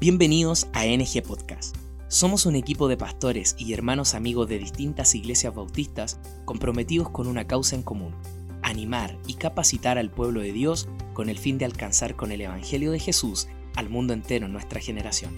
Bienvenidos 0.00 0.66
a 0.72 0.86
NG 0.86 1.22
Podcast. 1.22 1.76
Somos 2.08 2.46
un 2.46 2.56
equipo 2.56 2.88
de 2.88 2.96
pastores 2.96 3.54
y 3.58 3.74
hermanos 3.74 4.14
amigos 4.14 4.48
de 4.48 4.58
distintas 4.58 5.14
iglesias 5.14 5.54
bautistas 5.54 6.18
comprometidos 6.46 7.10
con 7.10 7.26
una 7.26 7.46
causa 7.46 7.76
en 7.76 7.82
común, 7.82 8.14
animar 8.62 9.18
y 9.26 9.34
capacitar 9.34 9.98
al 9.98 10.10
pueblo 10.10 10.40
de 10.40 10.54
Dios 10.54 10.88
con 11.12 11.28
el 11.28 11.36
fin 11.36 11.58
de 11.58 11.66
alcanzar 11.66 12.16
con 12.16 12.32
el 12.32 12.40
Evangelio 12.40 12.92
de 12.92 12.98
Jesús 12.98 13.46
al 13.76 13.90
mundo 13.90 14.14
entero 14.14 14.46
en 14.46 14.54
nuestra 14.54 14.80
generación. 14.80 15.34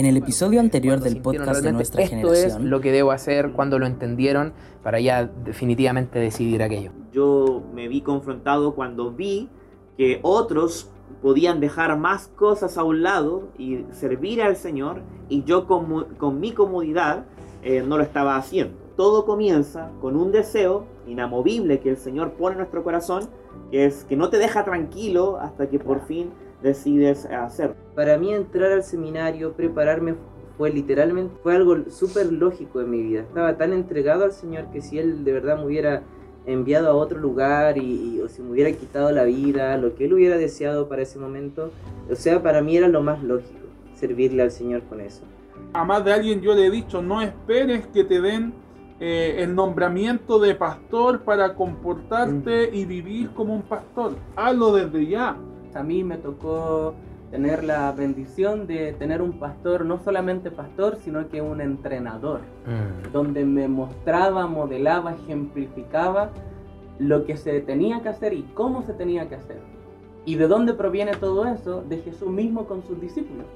En 0.00 0.06
el 0.06 0.16
episodio 0.16 0.60
anterior 0.60 0.98
del 0.98 1.20
podcast 1.20 1.62
de 1.62 1.72
nuestra 1.72 2.02
esto 2.02 2.16
generación, 2.16 2.62
es 2.62 2.70
lo 2.70 2.80
que 2.80 2.90
debo 2.90 3.10
hacer 3.10 3.52
cuando 3.52 3.78
lo 3.78 3.84
entendieron 3.84 4.54
para 4.82 4.98
ya 4.98 5.26
definitivamente 5.26 6.18
decidir 6.18 6.62
aquello. 6.62 6.90
yo 7.12 7.62
me 7.74 7.86
vi 7.86 8.00
confrontado 8.00 8.74
cuando 8.74 9.12
vi 9.12 9.50
que 9.98 10.18
otros 10.22 10.88
podían 11.20 11.60
dejar 11.60 11.98
más 11.98 12.28
cosas 12.28 12.78
a 12.78 12.82
un 12.82 13.02
lado 13.02 13.50
y 13.58 13.84
servir 13.90 14.40
al 14.40 14.56
Señor 14.56 15.02
y 15.28 15.44
yo 15.44 15.66
con 15.66 16.40
mi 16.40 16.52
comodidad 16.52 17.26
eh, 17.62 17.84
no 17.86 17.98
lo 17.98 18.02
estaba 18.02 18.36
haciendo. 18.36 18.78
Todo 18.96 19.26
comienza 19.26 19.90
con 20.00 20.16
un 20.16 20.32
deseo 20.32 20.86
inamovible 21.06 21.80
que 21.80 21.90
el 21.90 21.98
Señor 21.98 22.32
pone 22.38 22.52
en 22.52 22.58
nuestro 22.60 22.82
corazón, 22.82 23.28
que 23.70 23.84
es 23.84 24.04
que 24.04 24.16
no 24.16 24.30
te 24.30 24.38
deja 24.38 24.64
tranquilo 24.64 25.36
hasta 25.38 25.68
que 25.68 25.78
por 25.78 26.00
fin 26.06 26.30
decides 26.62 27.26
hacerlo. 27.26 27.76
Para 27.94 28.16
mí 28.18 28.32
entrar 28.34 28.72
al 28.72 28.82
seminario, 28.82 29.52
prepararme, 29.52 30.14
fue 30.58 30.70
literalmente, 30.70 31.34
fue 31.42 31.56
algo 31.56 31.76
súper 31.90 32.30
lógico 32.32 32.80
en 32.80 32.90
mi 32.90 33.02
vida. 33.02 33.20
Estaba 33.22 33.56
tan 33.56 33.72
entregado 33.72 34.24
al 34.24 34.32
Señor 34.32 34.66
que 34.72 34.82
si 34.82 34.98
Él 34.98 35.24
de 35.24 35.32
verdad 35.32 35.56
me 35.58 35.64
hubiera 35.66 36.02
enviado 36.46 36.88
a 36.88 36.94
otro 36.94 37.18
lugar 37.18 37.78
y, 37.78 37.80
y- 38.16 38.20
o 38.20 38.28
si 38.28 38.42
me 38.42 38.50
hubiera 38.50 38.72
quitado 38.72 39.10
la 39.10 39.24
vida, 39.24 39.76
lo 39.78 39.94
que 39.94 40.04
Él 40.06 40.14
hubiera 40.14 40.36
deseado 40.36 40.88
para 40.88 41.02
ese 41.02 41.18
momento, 41.18 41.70
o 42.10 42.14
sea, 42.14 42.42
para 42.42 42.60
mí 42.62 42.76
era 42.76 42.88
lo 42.88 43.02
más 43.02 43.22
lógico, 43.22 43.66
servirle 43.94 44.42
al 44.42 44.50
Señor 44.50 44.82
con 44.84 45.00
eso. 45.00 45.22
A 45.72 45.84
más 45.84 46.04
de 46.04 46.12
alguien 46.12 46.40
yo 46.40 46.54
le 46.54 46.66
he 46.66 46.70
dicho, 46.70 47.00
no 47.02 47.20
esperes 47.22 47.86
que 47.88 48.04
te 48.04 48.20
den 48.20 48.52
eh, 48.98 49.36
el 49.38 49.54
nombramiento 49.54 50.38
de 50.38 50.54
pastor 50.54 51.20
para 51.20 51.54
comportarte 51.54 52.70
y 52.72 52.84
vivir 52.84 53.30
como 53.30 53.54
un 53.54 53.62
pastor. 53.62 54.12
Hazlo 54.36 54.72
desde 54.72 55.06
ya. 55.06 55.36
A 55.74 55.82
mí 55.82 56.04
me 56.04 56.16
tocó 56.16 56.94
tener 57.30 57.62
la 57.62 57.92
bendición 57.92 58.66
de 58.66 58.92
tener 58.92 59.22
un 59.22 59.38
pastor, 59.38 59.84
no 59.84 59.98
solamente 59.98 60.50
pastor, 60.50 60.98
sino 61.02 61.28
que 61.28 61.40
un 61.40 61.60
entrenador. 61.60 62.40
donde 63.12 63.44
me 63.44 63.68
mostraba, 63.68 64.46
modelaba, 64.46 65.12
ejemplificaba 65.12 66.30
lo 66.98 67.24
que 67.24 67.36
se 67.36 67.60
tenía 67.60 68.00
que 68.02 68.10
hacer 68.10 68.34
y 68.34 68.42
cómo 68.54 68.82
se 68.82 68.92
tenía 68.92 69.28
que 69.28 69.36
hacer. 69.36 69.58
¿Y 70.26 70.34
de 70.34 70.48
dónde 70.48 70.74
proviene 70.74 71.12
todo 71.12 71.46
eso? 71.46 71.82
De 71.82 71.98
Jesús 71.98 72.28
mismo 72.28 72.66
con 72.66 72.82
sus 72.82 73.00
discípulos. 73.00 73.46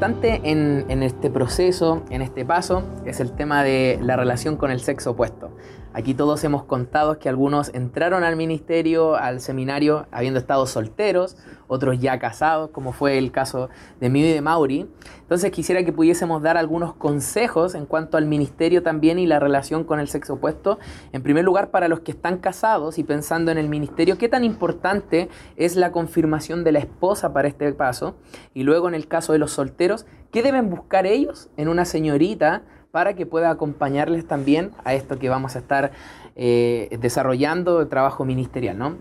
Importante 0.00 0.50
en, 0.50 0.86
en 0.88 1.02
este 1.02 1.28
proceso, 1.28 2.02
en 2.08 2.22
este 2.22 2.46
paso, 2.46 2.84
es 3.04 3.20
el 3.20 3.32
tema 3.32 3.62
de 3.62 3.98
la 4.00 4.16
relación 4.16 4.56
con 4.56 4.70
el 4.70 4.80
sexo 4.80 5.10
opuesto. 5.10 5.54
Aquí 5.92 6.14
todos 6.14 6.42
hemos 6.42 6.64
contado 6.64 7.18
que 7.18 7.28
algunos 7.28 7.70
entraron 7.74 8.24
al 8.24 8.34
ministerio, 8.34 9.16
al 9.16 9.42
seminario, 9.42 10.06
habiendo 10.10 10.40
estado 10.40 10.64
solteros, 10.64 11.36
otros 11.68 12.00
ya 12.00 12.18
casados, 12.18 12.70
como 12.70 12.92
fue 12.92 13.18
el 13.18 13.30
caso 13.30 13.68
de 14.00 14.08
mí 14.08 14.20
y 14.20 14.32
de 14.32 14.40
Mauri. 14.40 14.88
Entonces 15.30 15.52
quisiera 15.52 15.84
que 15.84 15.92
pudiésemos 15.92 16.42
dar 16.42 16.56
algunos 16.56 16.92
consejos 16.92 17.76
en 17.76 17.86
cuanto 17.86 18.16
al 18.16 18.26
ministerio 18.26 18.82
también 18.82 19.16
y 19.20 19.28
la 19.28 19.38
relación 19.38 19.84
con 19.84 20.00
el 20.00 20.08
sexo 20.08 20.34
opuesto. 20.34 20.80
En 21.12 21.22
primer 21.22 21.44
lugar, 21.44 21.70
para 21.70 21.86
los 21.86 22.00
que 22.00 22.10
están 22.10 22.38
casados 22.38 22.98
y 22.98 23.04
pensando 23.04 23.52
en 23.52 23.58
el 23.58 23.68
ministerio, 23.68 24.18
¿qué 24.18 24.28
tan 24.28 24.42
importante 24.42 25.28
es 25.54 25.76
la 25.76 25.92
confirmación 25.92 26.64
de 26.64 26.72
la 26.72 26.80
esposa 26.80 27.32
para 27.32 27.46
este 27.46 27.72
paso? 27.72 28.16
Y 28.54 28.64
luego 28.64 28.88
en 28.88 28.94
el 28.96 29.06
caso 29.06 29.32
de 29.32 29.38
los 29.38 29.52
solteros, 29.52 30.04
¿qué 30.32 30.42
deben 30.42 30.68
buscar 30.68 31.06
ellos 31.06 31.48
en 31.56 31.68
una 31.68 31.84
señorita 31.84 32.64
para 32.90 33.14
que 33.14 33.24
pueda 33.24 33.50
acompañarles 33.50 34.26
también 34.26 34.72
a 34.82 34.94
esto 34.94 35.20
que 35.20 35.28
vamos 35.28 35.54
a 35.54 35.60
estar 35.60 35.92
eh, 36.34 36.98
desarrollando, 37.00 37.82
el 37.82 37.88
trabajo 37.88 38.24
ministerial, 38.24 38.76
¿no? 38.76 38.96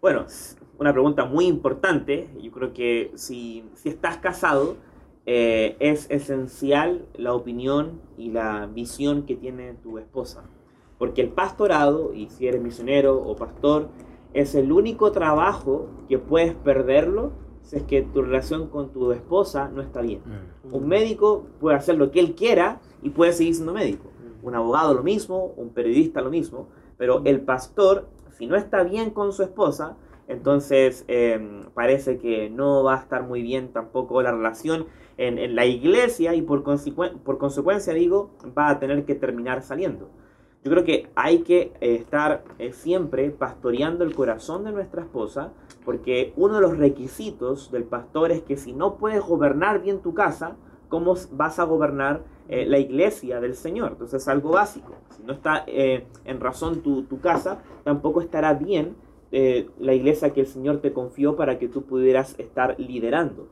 Bueno, 0.00 0.26
una 0.80 0.92
pregunta 0.92 1.26
muy 1.26 1.46
importante. 1.46 2.28
Yo 2.42 2.50
creo 2.50 2.72
que 2.72 3.12
si, 3.14 3.70
si 3.74 3.88
estás 3.88 4.16
casado, 4.16 4.76
eh, 5.32 5.76
es 5.78 6.10
esencial 6.10 7.06
la 7.14 7.34
opinión 7.34 8.00
y 8.18 8.32
la 8.32 8.66
visión 8.66 9.26
que 9.26 9.36
tiene 9.36 9.74
tu 9.74 9.98
esposa. 9.98 10.42
Porque 10.98 11.22
el 11.22 11.28
pastorado, 11.28 12.12
y 12.12 12.28
si 12.30 12.48
eres 12.48 12.60
misionero 12.60 13.16
o 13.16 13.36
pastor, 13.36 13.90
es 14.34 14.56
el 14.56 14.72
único 14.72 15.12
trabajo 15.12 15.86
que 16.08 16.18
puedes 16.18 16.54
perderlo 16.54 17.30
si 17.62 17.76
es 17.76 17.84
que 17.84 18.02
tu 18.02 18.22
relación 18.22 18.70
con 18.70 18.90
tu 18.90 19.12
esposa 19.12 19.68
no 19.68 19.82
está 19.82 20.00
bien. 20.00 20.20
Un 20.72 20.88
médico 20.88 21.46
puede 21.60 21.76
hacer 21.76 21.96
lo 21.96 22.10
que 22.10 22.18
él 22.18 22.34
quiera 22.34 22.80
y 23.00 23.10
puede 23.10 23.32
seguir 23.32 23.54
siendo 23.54 23.72
médico. 23.72 24.10
Un 24.42 24.56
abogado 24.56 24.94
lo 24.94 25.04
mismo, 25.04 25.54
un 25.56 25.68
periodista 25.68 26.22
lo 26.22 26.30
mismo, 26.30 26.66
pero 26.98 27.22
el 27.24 27.42
pastor, 27.42 28.08
si 28.36 28.48
no 28.48 28.56
está 28.56 28.82
bien 28.82 29.10
con 29.10 29.32
su 29.32 29.44
esposa, 29.44 29.96
entonces 30.30 31.04
eh, 31.08 31.62
parece 31.74 32.18
que 32.18 32.50
no 32.50 32.82
va 32.84 32.94
a 32.96 33.00
estar 33.00 33.22
muy 33.24 33.42
bien 33.42 33.72
tampoco 33.72 34.22
la 34.22 34.32
relación 34.32 34.86
en, 35.18 35.38
en 35.38 35.54
la 35.54 35.66
iglesia 35.66 36.34
y 36.34 36.42
por, 36.42 36.62
consecuen- 36.64 37.18
por 37.18 37.38
consecuencia, 37.38 37.92
digo, 37.92 38.30
va 38.56 38.70
a 38.70 38.78
tener 38.78 39.04
que 39.04 39.14
terminar 39.14 39.62
saliendo. 39.62 40.08
Yo 40.62 40.70
creo 40.70 40.84
que 40.84 41.08
hay 41.14 41.38
que 41.38 41.72
eh, 41.80 41.94
estar 41.96 42.44
eh, 42.58 42.72
siempre 42.72 43.30
pastoreando 43.30 44.04
el 44.04 44.14
corazón 44.14 44.64
de 44.64 44.72
nuestra 44.72 45.02
esposa, 45.02 45.52
porque 45.84 46.32
uno 46.36 46.56
de 46.56 46.60
los 46.60 46.76
requisitos 46.76 47.70
del 47.72 47.84
pastor 47.84 48.30
es 48.30 48.42
que 48.42 48.56
si 48.56 48.72
no 48.72 48.96
puedes 48.96 49.22
gobernar 49.22 49.80
bien 49.82 50.00
tu 50.00 50.12
casa, 50.12 50.56
¿cómo 50.88 51.14
vas 51.32 51.58
a 51.58 51.64
gobernar 51.64 52.22
eh, 52.48 52.66
la 52.66 52.78
iglesia 52.78 53.40
del 53.40 53.54
Señor? 53.54 53.92
Entonces 53.92 54.20
es 54.22 54.28
algo 54.28 54.50
básico. 54.50 54.92
Si 55.16 55.22
no 55.22 55.32
está 55.32 55.64
en 55.66 56.40
razón 56.40 56.82
tu, 56.82 57.04
tu 57.04 57.20
casa, 57.20 57.62
tampoco 57.84 58.20
estará 58.20 58.52
bien 58.54 58.96
eh, 59.32 59.68
la 59.78 59.94
iglesia 59.94 60.32
que 60.32 60.40
el 60.40 60.46
Señor 60.46 60.78
te 60.78 60.92
confió 60.92 61.36
para 61.36 61.58
que 61.58 61.68
tú 61.68 61.82
pudieras 61.82 62.34
estar 62.38 62.78
liderando. 62.78 63.48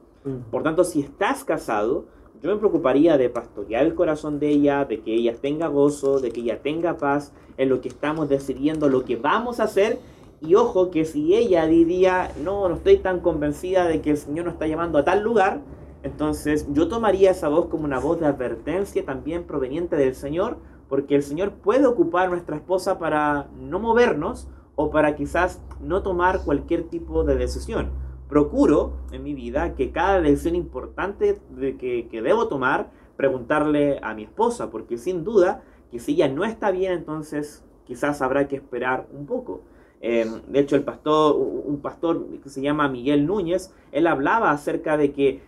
Por 0.50 0.62
tanto, 0.62 0.84
si 0.84 1.00
estás 1.00 1.42
casado, 1.42 2.04
yo 2.42 2.50
me 2.50 2.58
preocuparía 2.58 3.16
de 3.16 3.30
pastorear 3.30 3.86
el 3.86 3.94
corazón 3.94 4.38
de 4.38 4.48
ella, 4.48 4.84
de 4.84 5.00
que 5.00 5.14
ella 5.14 5.34
tenga 5.34 5.68
gozo, 5.68 6.20
de 6.20 6.30
que 6.30 6.40
ella 6.40 6.60
tenga 6.60 6.98
paz 6.98 7.32
en 7.56 7.70
lo 7.70 7.80
que 7.80 7.88
estamos 7.88 8.28
decidiendo, 8.28 8.88
lo 8.88 9.04
que 9.04 9.16
vamos 9.16 9.58
a 9.58 9.64
hacer. 9.64 9.98
Y 10.40 10.54
ojo 10.54 10.90
que 10.90 11.04
si 11.04 11.34
ella 11.34 11.66
diría, 11.66 12.30
no, 12.44 12.68
no 12.68 12.74
estoy 12.74 12.98
tan 12.98 13.20
convencida 13.20 13.86
de 13.86 14.02
que 14.02 14.10
el 14.10 14.18
Señor 14.18 14.44
nos 14.44 14.54
está 14.54 14.66
llamando 14.66 14.98
a 14.98 15.04
tal 15.04 15.22
lugar, 15.22 15.62
entonces 16.02 16.66
yo 16.72 16.88
tomaría 16.88 17.30
esa 17.30 17.48
voz 17.48 17.66
como 17.66 17.84
una 17.84 17.98
voz 17.98 18.20
de 18.20 18.26
advertencia 18.26 19.04
también 19.04 19.44
proveniente 19.44 19.96
del 19.96 20.14
Señor, 20.14 20.58
porque 20.88 21.16
el 21.16 21.22
Señor 21.22 21.52
puede 21.52 21.86
ocupar 21.86 22.26
a 22.26 22.30
nuestra 22.30 22.56
esposa 22.56 22.98
para 22.98 23.48
no 23.58 23.80
movernos 23.80 24.48
o 24.78 24.90
para 24.90 25.16
quizás 25.16 25.60
no 25.80 26.02
tomar 26.02 26.44
cualquier 26.44 26.84
tipo 26.84 27.24
de 27.24 27.34
decisión 27.36 27.90
procuro 28.28 28.92
en 29.10 29.24
mi 29.24 29.34
vida 29.34 29.74
que 29.74 29.90
cada 29.90 30.20
decisión 30.20 30.54
importante 30.54 31.40
de 31.50 31.76
que, 31.76 32.08
que 32.08 32.22
debo 32.22 32.46
tomar, 32.48 32.90
preguntarle 33.16 33.98
a 34.02 34.14
mi 34.14 34.24
esposa, 34.24 34.70
porque 34.70 34.98
sin 34.98 35.24
duda 35.24 35.62
que 35.90 35.98
si 35.98 36.12
ella 36.12 36.28
no 36.28 36.44
está 36.44 36.70
bien, 36.70 36.92
entonces 36.92 37.64
quizás 37.84 38.20
habrá 38.22 38.46
que 38.46 38.56
esperar 38.56 39.08
un 39.12 39.26
poco. 39.26 39.62
Eh, 40.00 40.30
de 40.46 40.60
hecho, 40.60 40.76
el 40.76 40.84
pastor, 40.84 41.34
un 41.36 41.80
pastor 41.80 42.24
que 42.42 42.50
se 42.50 42.60
llama 42.60 42.88
Miguel 42.88 43.26
Núñez, 43.26 43.74
él 43.90 44.06
hablaba 44.06 44.50
acerca 44.50 44.96
de 44.96 45.12
que, 45.12 45.42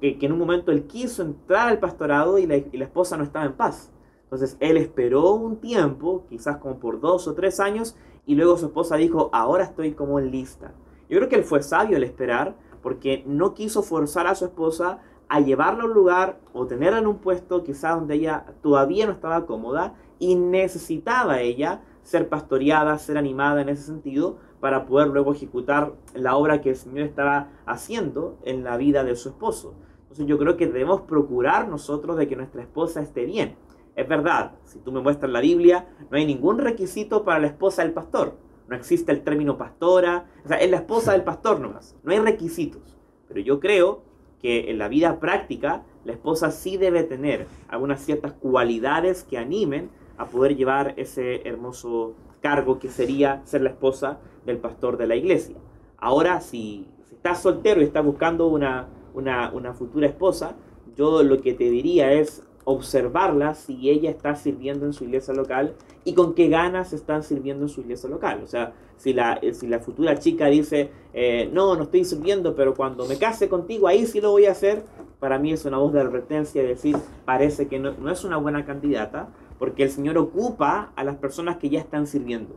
que, 0.00 0.18
que 0.18 0.26
en 0.26 0.32
un 0.32 0.38
momento 0.38 0.72
él 0.72 0.84
quiso 0.84 1.22
entrar 1.22 1.68
al 1.68 1.78
pastorado 1.78 2.38
y 2.38 2.46
la, 2.46 2.56
y 2.56 2.76
la 2.76 2.84
esposa 2.84 3.16
no 3.16 3.22
estaba 3.22 3.44
en 3.44 3.52
paz. 3.52 3.92
Entonces 4.24 4.56
él 4.60 4.78
esperó 4.78 5.34
un 5.34 5.58
tiempo, 5.58 6.24
quizás 6.30 6.56
como 6.56 6.78
por 6.78 7.00
dos 7.00 7.28
o 7.28 7.34
tres 7.34 7.60
años, 7.60 7.94
y 8.26 8.34
luego 8.34 8.56
su 8.56 8.66
esposa 8.66 8.96
dijo, 8.96 9.30
ahora 9.32 9.64
estoy 9.64 9.92
como 9.92 10.20
lista. 10.20 10.72
Yo 11.08 11.18
creo 11.18 11.28
que 11.28 11.36
él 11.36 11.44
fue 11.44 11.62
sabio 11.62 11.96
al 11.96 12.04
esperar 12.04 12.56
porque 12.82 13.22
no 13.26 13.54
quiso 13.54 13.82
forzar 13.82 14.26
a 14.26 14.34
su 14.34 14.44
esposa 14.44 15.00
a 15.28 15.40
llevarla 15.40 15.84
a 15.84 15.86
un 15.86 15.94
lugar 15.94 16.40
o 16.52 16.66
tenerla 16.66 16.98
en 16.98 17.06
un 17.06 17.18
puesto 17.18 17.64
quizás 17.64 17.94
donde 17.94 18.14
ella 18.14 18.44
todavía 18.62 19.06
no 19.06 19.12
estaba 19.12 19.46
cómoda 19.46 19.94
y 20.18 20.34
necesitaba 20.34 21.40
ella 21.40 21.82
ser 22.02 22.28
pastoreada, 22.28 22.98
ser 22.98 23.16
animada 23.16 23.62
en 23.62 23.68
ese 23.68 23.84
sentido 23.84 24.36
para 24.60 24.86
poder 24.86 25.08
luego 25.08 25.32
ejecutar 25.32 25.92
la 26.14 26.36
obra 26.36 26.60
que 26.60 26.70
el 26.70 26.76
Señor 26.76 27.06
estaba 27.06 27.48
haciendo 27.66 28.36
en 28.44 28.62
la 28.62 28.76
vida 28.76 29.04
de 29.04 29.16
su 29.16 29.30
esposo. 29.30 29.74
Entonces 30.02 30.26
yo 30.26 30.38
creo 30.38 30.56
que 30.56 30.66
debemos 30.66 31.00
procurar 31.02 31.68
nosotros 31.68 32.16
de 32.16 32.28
que 32.28 32.36
nuestra 32.36 32.62
esposa 32.62 33.00
esté 33.00 33.24
bien. 33.24 33.56
Es 33.94 34.08
verdad, 34.08 34.52
si 34.64 34.78
tú 34.78 34.90
me 34.90 35.00
muestras 35.00 35.30
la 35.30 35.40
Biblia, 35.40 35.86
no 36.10 36.16
hay 36.16 36.24
ningún 36.24 36.58
requisito 36.58 37.24
para 37.24 37.40
la 37.40 37.48
esposa 37.48 37.82
del 37.82 37.92
pastor. 37.92 38.38
no 38.68 38.76
existe 38.76 39.12
el 39.12 39.22
término 39.22 39.58
pastora, 39.58 40.26
o 40.44 40.48
sea, 40.48 40.56
es 40.56 40.70
la 40.70 40.78
esposa 40.78 41.12
del 41.12 41.24
pastor 41.24 41.60
nomás, 41.60 41.94
no 42.02 42.12
hay 42.12 42.20
requisitos. 42.20 42.96
Pero 43.28 43.40
yo 43.40 43.60
creo 43.60 44.02
que 44.40 44.70
en 44.70 44.78
la 44.78 44.88
vida 44.88 45.20
práctica 45.20 45.82
la 46.04 46.12
esposa 46.12 46.50
sí 46.50 46.76
debe 46.76 47.02
tener 47.02 47.46
algunas 47.68 48.00
ciertas 48.00 48.32
cualidades 48.32 49.24
que 49.24 49.36
animen 49.36 49.90
a 50.16 50.26
poder 50.26 50.56
llevar 50.56 50.94
ese 50.96 51.46
hermoso 51.46 52.14
cargo 52.40 52.78
que 52.78 52.88
sería 52.88 53.42
ser 53.44 53.62
la 53.62 53.70
esposa 53.70 54.18
del 54.46 54.58
pastor 54.58 54.96
de 54.96 55.06
la 55.06 55.16
iglesia. 55.16 55.56
Ahora, 55.98 56.40
si, 56.40 56.88
estás 57.10 57.42
soltero 57.42 57.80
y 57.80 57.84
estás 57.84 58.04
buscando 58.04 58.48
una, 58.48 58.88
una, 59.14 59.52
una 59.52 59.74
futura 59.74 60.06
esposa, 60.06 60.56
yo 60.96 61.22
lo 61.22 61.40
que 61.40 61.54
te 61.54 61.70
diría 61.70 62.12
es 62.12 62.42
observarla 62.64 63.54
si 63.54 63.90
ella 63.90 64.10
está 64.10 64.36
sirviendo 64.36 64.86
en 64.86 64.92
su 64.92 65.04
iglesia 65.04 65.34
local 65.34 65.74
y 66.04 66.14
con 66.14 66.34
qué 66.34 66.48
ganas 66.48 66.92
están 66.92 67.22
sirviendo 67.22 67.64
en 67.64 67.68
su 67.68 67.80
iglesia 67.80 68.08
local. 68.08 68.40
O 68.42 68.46
sea, 68.46 68.72
si 68.96 69.12
la, 69.12 69.34
eh, 69.34 69.52
si 69.52 69.66
la 69.66 69.80
futura 69.80 70.18
chica 70.18 70.46
dice, 70.46 70.90
eh, 71.12 71.50
no, 71.52 71.74
no 71.74 71.84
estoy 71.84 72.04
sirviendo, 72.04 72.54
pero 72.54 72.74
cuando 72.74 73.06
me 73.06 73.18
case 73.18 73.48
contigo, 73.48 73.88
ahí 73.88 74.06
sí 74.06 74.20
lo 74.20 74.30
voy 74.30 74.46
a 74.46 74.52
hacer, 74.52 74.84
para 75.18 75.38
mí 75.38 75.52
es 75.52 75.64
una 75.64 75.78
voz 75.78 75.92
de 75.92 76.00
advertencia 76.00 76.62
de 76.62 76.68
decir, 76.68 76.96
parece 77.24 77.66
que 77.66 77.78
no, 77.78 77.92
no 77.92 78.10
es 78.10 78.24
una 78.24 78.36
buena 78.36 78.64
candidata, 78.64 79.28
porque 79.58 79.84
el 79.84 79.90
Señor 79.90 80.18
ocupa 80.18 80.92
a 80.96 81.04
las 81.04 81.16
personas 81.16 81.56
que 81.56 81.68
ya 81.68 81.80
están 81.80 82.06
sirviendo. 82.06 82.54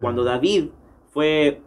Cuando 0.00 0.24
David 0.24 0.70
fue, 1.10 1.60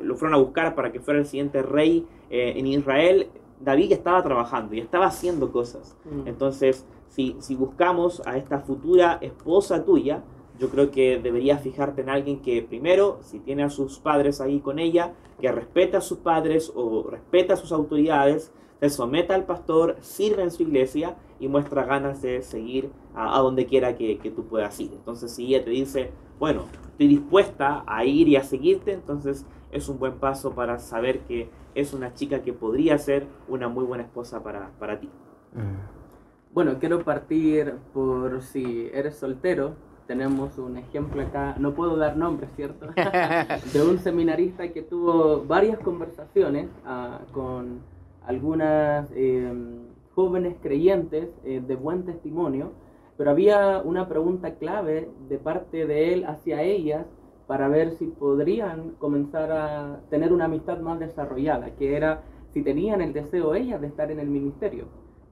lo 0.00 0.16
fueron 0.16 0.34
a 0.34 0.42
buscar 0.42 0.74
para 0.74 0.92
que 0.92 1.00
fuera 1.00 1.20
el 1.20 1.26
siguiente 1.26 1.62
rey 1.62 2.06
eh, 2.30 2.54
en 2.56 2.66
Israel, 2.66 3.28
David 3.60 3.90
ya 3.90 3.96
estaba 3.96 4.22
trabajando, 4.22 4.74
ya 4.74 4.82
estaba 4.82 5.06
haciendo 5.06 5.50
cosas. 5.50 5.96
Entonces, 6.26 6.84
si, 7.08 7.54
buscamos 7.54 8.22
a 8.26 8.36
esta 8.36 8.60
futura 8.60 9.18
esposa 9.20 9.84
tuya, 9.84 10.22
yo 10.58 10.70
creo 10.70 10.90
que 10.90 11.18
deberías 11.18 11.62
fijarte 11.62 12.02
en 12.02 12.08
alguien 12.08 12.40
que 12.40 12.62
primero, 12.62 13.18
si 13.22 13.40
tiene 13.40 13.62
a 13.62 13.70
sus 13.70 13.98
padres 13.98 14.40
ahí 14.40 14.60
con 14.60 14.78
ella, 14.78 15.12
que 15.40 15.52
respeta 15.52 15.98
a 15.98 16.00
sus 16.00 16.18
padres 16.18 16.72
o 16.74 17.06
respeta 17.08 17.54
a 17.54 17.56
sus 17.56 17.72
autoridades, 17.72 18.52
se 18.80 18.90
someta 18.90 19.34
al 19.34 19.44
pastor, 19.44 19.96
sirve 20.00 20.42
en 20.42 20.50
su 20.50 20.62
iglesia 20.62 21.16
y 21.40 21.48
muestra 21.48 21.84
ganas 21.84 22.22
de 22.22 22.42
seguir 22.42 22.90
a, 23.14 23.38
donde 23.40 23.66
quiera 23.66 23.96
que, 23.96 24.18
tú 24.34 24.46
puedas 24.46 24.78
ir. 24.80 24.92
Entonces, 24.92 25.32
si 25.32 25.46
ella 25.46 25.64
te 25.64 25.70
dice, 25.70 26.10
bueno, 26.38 26.66
estoy 26.90 27.08
dispuesta 27.08 27.84
a 27.86 28.04
ir 28.04 28.28
y 28.28 28.36
a 28.36 28.44
seguirte, 28.44 28.92
entonces 28.92 29.46
es 29.72 29.88
un 29.88 29.98
buen 29.98 30.18
paso 30.18 30.52
para 30.52 30.78
saber 30.78 31.20
que 31.20 31.48
es 31.74 31.92
una 31.92 32.14
chica 32.14 32.42
que 32.42 32.52
podría 32.52 32.98
ser 32.98 33.26
una 33.48 33.68
muy 33.68 33.84
buena 33.84 34.04
esposa 34.04 34.42
para, 34.42 34.70
para 34.78 35.00
ti. 35.00 35.08
Mm. 35.54 35.95
Bueno, 36.56 36.78
quiero 36.80 37.04
partir 37.04 37.74
por 37.92 38.40
si 38.40 38.88
eres 38.94 39.16
soltero. 39.16 39.74
Tenemos 40.06 40.56
un 40.56 40.78
ejemplo 40.78 41.20
acá, 41.20 41.54
no 41.58 41.74
puedo 41.74 41.98
dar 41.98 42.16
nombres, 42.16 42.48
¿cierto? 42.56 42.86
de 43.74 43.82
un 43.82 43.98
seminarista 43.98 44.66
que 44.72 44.80
tuvo 44.80 45.44
varias 45.44 45.78
conversaciones 45.80 46.70
uh, 46.86 47.30
con 47.30 47.80
algunas 48.24 49.06
eh, 49.14 49.52
jóvenes 50.14 50.56
creyentes 50.62 51.28
eh, 51.44 51.60
de 51.60 51.76
buen 51.76 52.06
testimonio, 52.06 52.72
pero 53.18 53.32
había 53.32 53.82
una 53.84 54.08
pregunta 54.08 54.54
clave 54.54 55.10
de 55.28 55.36
parte 55.36 55.86
de 55.86 56.14
él 56.14 56.24
hacia 56.24 56.62
ellas 56.62 57.04
para 57.46 57.68
ver 57.68 57.90
si 57.98 58.06
podrían 58.06 58.92
comenzar 58.92 59.52
a 59.52 60.00
tener 60.08 60.32
una 60.32 60.46
amistad 60.46 60.78
más 60.78 60.98
desarrollada, 61.00 61.72
que 61.72 61.94
era 61.94 62.22
si 62.48 62.62
tenían 62.62 63.02
el 63.02 63.12
deseo 63.12 63.54
ellas 63.54 63.78
de 63.82 63.88
estar 63.88 64.10
en 64.10 64.20
el 64.20 64.28
ministerio, 64.28 64.86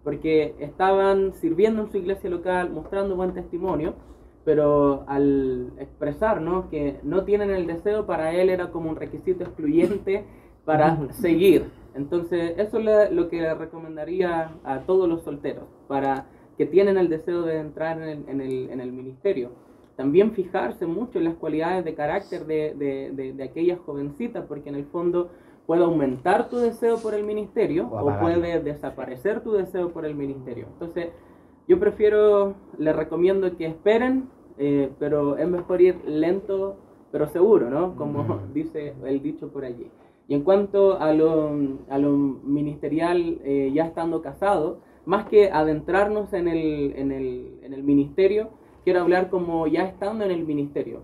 porque 0.05 0.55
estaban 0.61 1.33
sirviendo 1.33 1.83
en 1.83 1.91
su 1.91 1.97
iglesia 1.97 2.31
local, 2.31 2.71
mostrando 2.71 3.17
buen 3.17 3.33
testimonio, 3.33 3.95
pero 4.45 5.05
al 5.09 5.73
expresar 5.79 6.43
¿no? 6.43 6.69
que 6.69 7.01
no 7.03 7.25
tienen 7.25 7.51
el 7.51 7.67
deseo, 7.67 8.07
para 8.07 8.33
él 8.33 8.51
era 8.51 8.71
como 8.71 8.91
un 8.91 8.97
requisito 8.97 9.43
excluyente 9.43 10.25
para 10.65 11.11
seguir. 11.15 11.71
Entonces, 11.95 12.55
eso 12.59 12.79
es 12.79 13.13
lo 13.13 13.29
que 13.29 13.55
recomendaría 13.55 14.53
a 14.65 14.81
todos 14.81 15.09
los 15.09 15.23
solteros, 15.23 15.65
para 15.89 16.27
que 16.59 16.67
tienen 16.67 16.97
el 16.97 17.09
deseo 17.09 17.43
de 17.43 17.59
entrar 17.59 18.01
en 18.01 18.41
el, 18.41 18.71
en 18.71 18.81
el, 18.81 18.93
ministerio. 18.93 19.51
También 19.97 20.33
fijarse 20.33 20.87
mucho 20.87 21.19
en 21.19 21.25
las 21.25 21.35
cualidades 21.35 21.85
de 21.85 21.95
carácter 21.95 22.47
de, 22.47 22.75
de, 22.75 23.33
de, 23.33 23.45
aquellas 23.45 23.79
jovencitas, 23.81 24.45
porque 24.47 24.69
en 24.69 24.75
el 24.75 24.87
fondo 24.87 25.31
puede 25.67 25.83
aumentar 25.83 26.49
tu 26.49 26.59
deseo 26.59 26.99
por 26.99 27.15
el 27.15 27.25
ministerio 27.25 27.89
o, 27.89 28.21
puede 28.21 28.61
desaparecer 28.61 29.41
tu 29.41 29.53
deseo 29.53 29.91
por 29.91 30.05
el 30.05 30.15
ministerio. 30.15 30.67
Entonces, 30.73 31.09
yo 31.67 31.79
prefiero, 31.79 32.55
les 32.79 32.95
recomiendo 32.95 33.57
que 33.57 33.67
esperen, 33.67 34.29
eh, 34.59 34.91
pero 34.99 35.39
es 35.39 35.49
mejor 35.49 35.81
ir 35.81 35.97
lento 36.05 36.77
pero 37.15 37.29
seguro, 37.29 37.71
¿no? 37.71 37.95
Como 37.95 38.41
dice 38.53 38.93
el 39.05 39.23
dicho 39.23 39.49
por 39.49 39.65
allí. 39.65 39.89
Y 40.27 40.35
en 40.35 40.43
cuanto 40.43 40.99
a 40.99 41.13
lo, 41.13 41.53
a 41.89 41.99
lo 41.99 42.11
ministerial, 42.11 43.39
eh, 43.45 43.71
ya 43.73 43.85
estando 43.85 44.21
casado, 44.21 44.81
más 45.07 45.27
que 45.27 45.51
adentrarnos 45.51 46.33
en 46.33 46.49
el, 46.49 46.93
en, 46.97 47.13
el, 47.13 47.61
en 47.63 47.73
el 47.73 47.85
ministerio, 47.85 48.49
quiero 48.83 49.01
hablar 49.01 49.31
como 49.31 49.67
ya 49.69 49.85
estando 49.85 50.25
en 50.25 50.33
el 50.33 50.45
ministerio. 50.45 51.03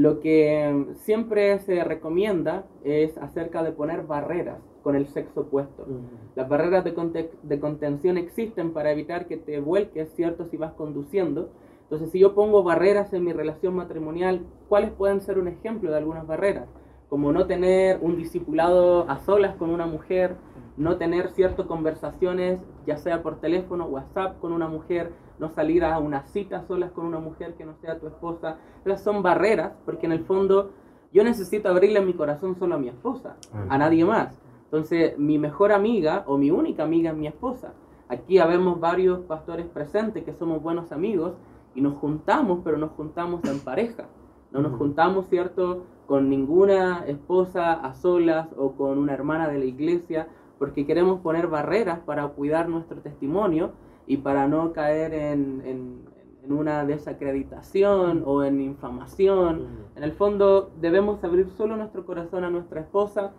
Lo 0.00 0.20
que 0.20 0.86
siempre 0.94 1.58
se 1.58 1.84
recomienda 1.84 2.64
es 2.84 3.18
acerca 3.18 3.62
de 3.62 3.72
poner 3.72 4.04
barreras 4.06 4.56
con 4.82 4.96
el 4.96 5.06
sexo 5.08 5.42
opuesto. 5.42 5.86
Las 6.34 6.48
barreras 6.48 6.84
de, 6.84 7.30
de, 7.42 7.60
contención 7.60 8.16
existen 8.16 8.72
para 8.72 8.92
evitar 8.92 9.26
que 9.26 9.36
te 9.36 9.60
vuelques, 9.60 10.10
¿cierto? 10.14 10.46
Si 10.46 10.56
vas 10.56 10.72
conduciendo. 10.72 11.50
Entonces, 11.82 12.10
si 12.12 12.18
yo 12.18 12.34
pongo 12.34 12.62
barreras 12.62 13.12
en 13.12 13.24
mi 13.24 13.34
relación 13.34 13.74
matrimonial, 13.74 14.46
¿cuáles 14.70 14.90
pueden 14.90 15.20
ser 15.20 15.38
un 15.38 15.48
ejemplo 15.48 15.90
de 15.90 15.98
algunas 15.98 16.26
barreras? 16.26 16.66
como 17.10 17.32
no 17.32 17.46
tener 17.46 17.98
un 18.00 18.16
discipulado 18.16 19.10
a 19.10 19.18
solas 19.18 19.56
con 19.56 19.70
una 19.70 19.84
mujer, 19.84 20.36
no 20.80 20.96
tener 20.96 21.28
ciertas 21.30 21.66
conversaciones, 21.66 22.60
ya 22.86 22.96
sea 22.96 23.22
por 23.22 23.38
teléfono, 23.38 23.84
WhatsApp 23.84 24.40
con 24.40 24.52
una 24.52 24.66
mujer, 24.66 25.12
no 25.38 25.50
salir 25.50 25.84
a 25.84 25.98
una 25.98 26.22
cita 26.22 26.58
a 26.58 26.66
solas 26.66 26.90
con 26.92 27.04
una 27.04 27.18
mujer 27.18 27.54
que 27.54 27.66
no 27.66 27.74
sea 27.82 27.98
tu 27.98 28.06
esposa. 28.06 28.56
Esas 28.84 29.02
son 29.02 29.22
barreras, 29.22 29.72
porque 29.84 30.06
en 30.06 30.12
el 30.12 30.24
fondo 30.24 30.70
yo 31.12 31.22
necesito 31.22 31.68
abrirle 31.68 32.00
mi 32.00 32.14
corazón 32.14 32.56
solo 32.58 32.76
a 32.76 32.78
mi 32.78 32.88
esposa, 32.88 33.36
a 33.68 33.76
nadie 33.76 34.06
más. 34.06 34.34
Entonces, 34.64 35.18
mi 35.18 35.38
mejor 35.38 35.72
amiga 35.72 36.24
o 36.26 36.38
mi 36.38 36.50
única 36.50 36.82
amiga 36.82 37.10
es 37.10 37.16
mi 37.16 37.26
esposa. 37.26 37.74
Aquí 38.08 38.38
habemos 38.38 38.80
varios 38.80 39.20
pastores 39.20 39.66
presentes 39.66 40.24
que 40.24 40.32
somos 40.32 40.62
buenos 40.62 40.92
amigos 40.92 41.34
y 41.74 41.82
nos 41.82 41.94
juntamos, 41.98 42.60
pero 42.64 42.78
nos 42.78 42.92
juntamos 42.92 43.44
en 43.44 43.60
pareja. 43.60 44.08
No 44.50 44.62
nos 44.62 44.78
juntamos, 44.78 45.28
¿cierto? 45.28 45.84
con 46.10 46.28
ninguna 46.28 47.04
esposa 47.06 47.72
a 47.72 47.94
solas 47.94 48.48
o 48.56 48.72
con 48.72 48.98
una 48.98 49.14
hermana 49.14 49.48
de 49.48 49.60
la 49.60 49.64
iglesia, 49.64 50.26
porque 50.60 50.84
queremos 50.84 51.20
poner 51.22 51.46
barreras 51.46 52.00
para 52.00 52.28
cuidar 52.28 52.68
nuestro 52.68 53.00
testimonio 53.00 53.72
y 54.06 54.18
para 54.18 54.46
no 54.46 54.74
caer 54.74 55.14
en, 55.14 55.62
en, 55.64 56.10
una 56.52 56.84
desacreditación 56.84 58.24
o 58.26 58.44
en 58.44 58.60
infamación. 58.60 59.68
En 59.96 60.02
el 60.02 60.12
fondo 60.12 60.70
debemos 60.80 61.22
abrir 61.24 61.48
solo 61.56 61.76
nuestro 61.76 62.04
corazón 62.04 62.44
a 62.44 62.50
nuestra 62.50 62.80
esposa. 62.80 63.32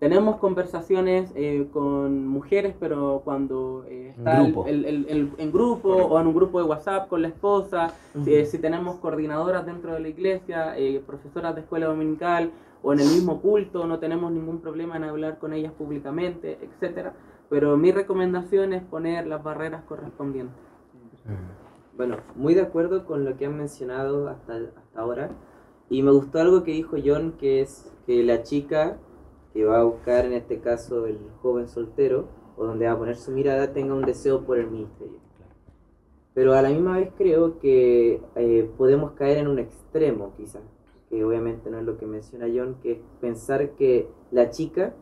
Tenemos 0.00 0.36
conversaciones 0.36 1.30
eh, 1.36 1.68
con 1.72 2.26
mujeres, 2.26 2.74
pero 2.80 3.22
cuando 3.22 3.84
eh, 3.86 4.14
está 4.16 4.44
en 4.44 5.52
grupo 5.52 5.90
o 5.90 6.20
en 6.20 6.26
un 6.26 6.34
grupo 6.34 6.58
de 6.58 6.66
WhatsApp 6.66 7.08
con 7.08 7.22
la 7.22 7.28
esposa, 7.28 7.94
eh, 8.26 8.46
si 8.46 8.58
tenemos 8.58 8.96
coordinadoras 8.96 9.64
dentro 9.64 9.92
de 9.92 10.00
la 10.00 10.08
iglesia, 10.08 10.74
profesoras 11.06 11.54
de 11.54 11.60
escuela 11.60 11.86
dominical 11.86 12.50
o 12.84 12.92
en 12.92 13.00
el 13.00 13.06
mismo 13.06 13.40
culto, 13.40 13.86
no 13.86 13.98
tenemos 13.98 14.30
ningún 14.30 14.60
problema 14.60 14.96
en 14.96 15.04
hablar 15.04 15.38
con 15.38 15.54
ellas 15.54 15.72
públicamente, 15.72 16.58
etcétera. 16.60 17.14
Pero 17.48 17.78
mi 17.78 17.90
recomendación 17.92 18.74
es 18.74 18.82
poner 18.82 19.26
las 19.26 19.42
barreras 19.42 19.84
correspondientes. 19.84 20.54
Bueno, 21.96 22.18
muy 22.36 22.52
de 22.52 22.60
acuerdo 22.60 23.06
con 23.06 23.24
lo 23.24 23.38
que 23.38 23.46
han 23.46 23.56
mencionado 23.56 24.28
hasta, 24.28 24.56
hasta 24.76 25.00
ahora. 25.00 25.30
Y 25.88 26.02
me 26.02 26.10
gustó 26.10 26.40
algo 26.40 26.62
que 26.62 26.72
dijo 26.72 26.96
John, 27.02 27.32
que 27.38 27.62
es 27.62 27.90
que 28.06 28.22
la 28.22 28.42
chica 28.42 28.98
que 29.54 29.64
va 29.64 29.80
a 29.80 29.84
buscar 29.84 30.26
en 30.26 30.34
este 30.34 30.60
caso 30.60 31.06
el 31.06 31.18
joven 31.40 31.68
soltero 31.68 32.28
o 32.58 32.66
donde 32.66 32.86
va 32.86 32.92
a 32.92 32.98
poner 32.98 33.16
su 33.16 33.30
mirada 33.30 33.72
tenga 33.72 33.94
un 33.94 34.02
deseo 34.02 34.42
por 34.42 34.58
el 34.58 34.70
ministerio. 34.70 35.20
Pero 36.34 36.52
a 36.52 36.60
la 36.60 36.68
misma 36.68 36.98
vez 36.98 37.10
creo 37.16 37.58
que 37.60 38.20
eh, 38.34 38.70
podemos 38.76 39.12
caer 39.12 39.38
en 39.38 39.48
un 39.48 39.58
extremo 39.58 40.34
quizás, 40.36 40.62
que 41.08 41.24
obviamente 41.24 41.70
no 41.70 41.78
es 41.78 41.84
lo 41.84 41.96
que 41.98 42.06
menciona 42.06 42.46
John, 42.54 42.76
que 42.82 42.92
es 42.92 42.98
pensar 43.20 43.70
que 43.76 44.08
la 44.30 44.50
chica 44.50 44.94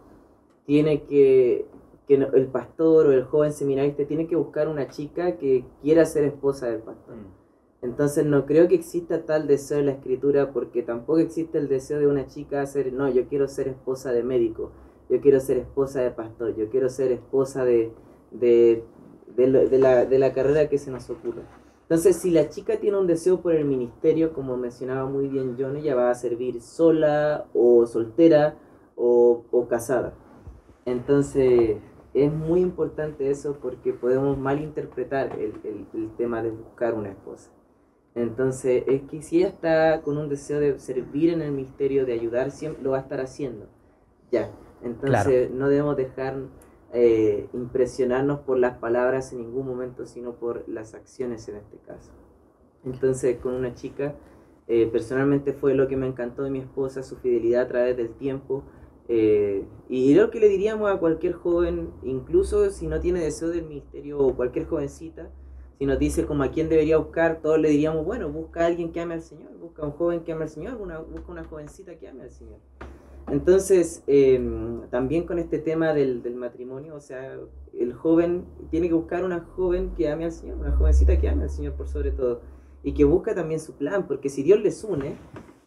tiene 0.67 1.05
que, 1.05 1.67
que 2.07 2.15
el 2.15 2.47
pastor 2.47 3.07
o 3.07 3.13
el 3.13 3.25
joven 3.25 3.53
seminarista 3.53 4.05
tiene 4.07 4.27
que 4.27 4.37
buscar 4.37 4.69
una 4.69 4.89
chica 4.89 5.37
que 5.37 5.65
quiera 5.83 6.05
ser 6.05 6.25
esposa 6.25 6.67
del 6.67 6.81
pastor. 6.81 7.17
Mm. 7.17 7.43
Entonces 7.83 8.25
no 8.25 8.47
creo 8.47 8.69
que 8.69 8.77
exista 8.77 9.25
tal 9.25 9.49
deseo 9.49 9.81
en 9.81 9.87
la 9.87 9.93
escritura 9.93 10.53
porque 10.53 10.83
tampoco 10.83 11.19
existe 11.19 11.59
el 11.59 11.69
deseo 11.69 11.99
de 11.99 12.07
una 12.07 12.29
chica 12.29 12.63
hacer, 12.63 12.93
no, 12.93 13.11
yo 13.11 13.27
quiero 13.27 13.49
ser 13.49 13.67
esposa 13.67 14.13
de 14.13 14.23
médico, 14.23 14.71
yo 15.11 15.21
quiero 15.21 15.41
ser 15.41 15.59
esposa 15.59 16.01
de 16.01 16.13
pastor, 16.13 16.55
yo 16.55 16.69
quiero 16.71 16.89
ser 16.89 17.11
esposa 17.11 17.65
de, 17.65 17.93
de, 18.31 18.85
de, 19.37 19.79
la, 19.79 20.05
de 20.05 20.19
la 20.21 20.33
carrera 20.33 20.69
que 20.69 20.79
se 20.79 20.93
nos 20.93 21.11
ocurra. 21.11 21.43
Entonces, 21.93 22.17
si 22.17 22.31
la 22.31 22.49
chica 22.49 22.81
tiene 22.81 22.97
un 22.97 23.07
deseo 23.07 23.43
por 23.43 23.55
el 23.55 23.67
ministerio, 23.67 24.33
como 24.33 24.57
mencionaba 24.57 25.05
muy 25.05 25.29
bien 25.29 25.57
John, 25.59 25.77
ella 25.77 25.95
va 25.95 26.09
a 26.11 26.15
servir 26.15 26.63
sola 26.63 27.45
o 27.53 27.85
soltera 27.85 28.57
o, 28.97 29.45
o 29.51 29.69
casada. 29.69 30.15
Entonces, 30.87 31.77
es 32.15 32.33
muy 32.33 32.63
importante 32.63 33.31
eso 33.31 33.59
porque 33.61 33.93
podemos 33.93 34.39
malinterpretar 34.39 35.39
el, 35.39 35.53
el, 35.65 35.87
el 35.93 36.17
tema 36.17 36.43
de 36.43 36.53
buscar 36.53 36.95
una 36.95 37.11
esposa. 37.11 37.51
Entonces, 38.15 38.85
es 38.87 39.03
que 39.03 39.21
si 39.21 39.41
ella 39.41 39.49
está 39.49 40.01
con 40.01 40.17
un 40.17 40.31
deseo 40.31 40.61
de 40.61 40.79
servir 40.79 41.29
en 41.29 41.43
el 41.43 41.53
ministerio, 41.53 42.07
de 42.07 42.15
ayudar, 42.15 42.53
siempre 42.53 42.83
lo 42.83 42.93
va 42.93 42.97
a 42.97 43.03
estar 43.03 43.21
haciendo. 43.21 43.67
Ya. 44.31 44.51
Entonces, 44.83 45.51
no 45.51 45.69
debemos 45.69 45.99
dejar 45.99 46.39
eh, 46.93 47.49
impresionarnos 47.55 48.41
por 48.41 48.59
las 48.59 48.79
palabras 48.79 49.33
en 49.33 49.39
ningún 49.39 49.67
momento, 49.67 50.07
sino 50.07 50.35
por 50.35 50.69
las 50.69 50.95
acciones 50.95 51.49
en 51.49 51.57
este 51.57 51.79
caso. 51.79 52.13
Entonces, 52.85 53.39
con 53.39 53.55
una 53.55 53.75
chica, 53.75 54.15
eh, 54.69 54.87
personalmente 54.93 55.53
fue 55.53 55.75
lo 55.75 55.89
que 55.89 55.97
me 55.97 56.07
encantó 56.07 56.43
de 56.43 56.51
mi 56.51 56.59
esposa, 56.59 57.03
su 57.03 57.17
fidelidad 57.17 57.63
a 57.63 57.69
través 57.69 57.97
del 57.97 58.11
tiempo. 58.11 58.65
Eh, 59.09 59.65
y 59.89 60.15
lo 60.15 60.31
que 60.31 60.39
le 60.39 60.49
diríamos 60.49 60.91
a 60.91 60.99
cualquier 60.99 61.33
joven, 61.33 61.91
incluso 62.03 62.71
si 62.71 62.87
no 62.87 63.01
tiene 63.01 63.21
deseo 63.21 63.49
del 63.49 63.65
ministerio 63.65 64.19
o 64.19 64.37
cualquier 64.37 64.67
jovencita, 64.67 65.31
si 65.79 65.87
nos 65.87 65.99
dice 65.99 66.27
como 66.27 66.45
a 66.45 66.51
quién 66.51 66.69
debería 66.69 66.99
buscar, 66.99 67.41
todos 67.41 67.59
le 67.59 67.71
diríamos, 67.71 68.05
bueno, 68.05 68.29
busca 68.29 68.61
a 68.61 68.67
alguien 68.67 68.93
que 68.93 69.01
ame 69.01 69.15
al 69.15 69.23
Señor, 69.23 69.53
busca 69.59 69.83
a 69.83 69.87
un 69.87 69.93
joven 69.93 70.21
que 70.21 70.33
ame 70.33 70.45
al 70.45 70.49
Señor, 70.49 70.81
una, 70.81 70.99
busca 71.01 71.33
una 71.33 71.45
jovencita 71.45 71.99
que 71.99 72.07
ame 72.07 72.23
al 72.23 72.31
Señor. 72.31 72.61
Entonces, 73.31 74.03
em, 74.07 74.89
también 74.91 75.25
con 75.25 75.39
este 75.39 75.59
tema 75.59 75.93
del, 75.93 76.23
matrimonio, 76.35 76.95
o 76.97 77.01
sea, 77.01 77.39
el 77.73 77.93
joven 77.95 78.45
tiene 78.71 78.89
que 78.89 78.95
buscar 78.95 79.25
una 79.25 79.41
joven 79.41 79.93
que 79.97 80.09
ame 80.09 80.25
al 80.25 80.33
Señor, 80.33 80.59
una 80.59 80.73
jovencita 80.73 81.19
que 81.19 81.29
ame 81.29 81.45
al 81.45 81.51
Señor 81.51 81.75
por 81.75 81.89
sobre 81.89 82.11
todo, 82.11 82.41
y 82.83 82.95
que 82.95 83.05
busca 83.05 83.35
también 83.35 83.61
su 83.61 83.75
plan, 83.75 84.07
porque 84.07 84.29
si 84.29 84.43
Dios 84.43 84.61
les 84.61 84.83
une, 84.85 85.15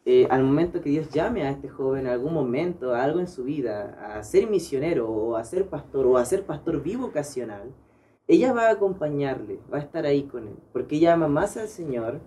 eh, 0.05 0.27
al 0.29 0.43
momento 0.43 0.81
que 0.81 0.89
Dios 0.89 1.09
llame 1.09 1.43
a 1.43 1.49
este 1.49 1.69
joven, 1.69 2.05
a 2.05 2.11
algún 2.11 2.33
momento, 2.33 2.93
a 2.93 3.03
algo 3.03 3.19
en 3.19 3.27
su 3.27 3.43
vida, 3.43 4.15
a 4.15 4.21
ser 4.23 4.47
misionero 4.47 5.09
o 5.09 5.35
a 5.35 5.43
ser 5.43 5.67
pastor 5.67 6.05
o 6.05 6.17
a 6.17 6.25
ser 6.25 6.45
pastor 6.45 6.83
bivocacional, 6.83 7.73
ella 8.27 8.53
va 8.53 8.67
a 8.67 8.71
acompañarle, 8.71 9.59
va 9.71 9.77
a 9.77 9.81
estar 9.81 10.05
ahí 10.05 10.23
con 10.23 10.47
él, 10.47 10.55
porque 10.73 10.97
ella 10.97 11.13
ama 11.13 11.27
más 11.27 11.57
al 11.57 11.67
Señor 11.67 12.19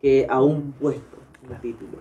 que 0.00 0.26
a 0.30 0.42
un 0.42 0.72
puesto, 0.72 1.16
un 1.48 1.60
título. 1.60 1.98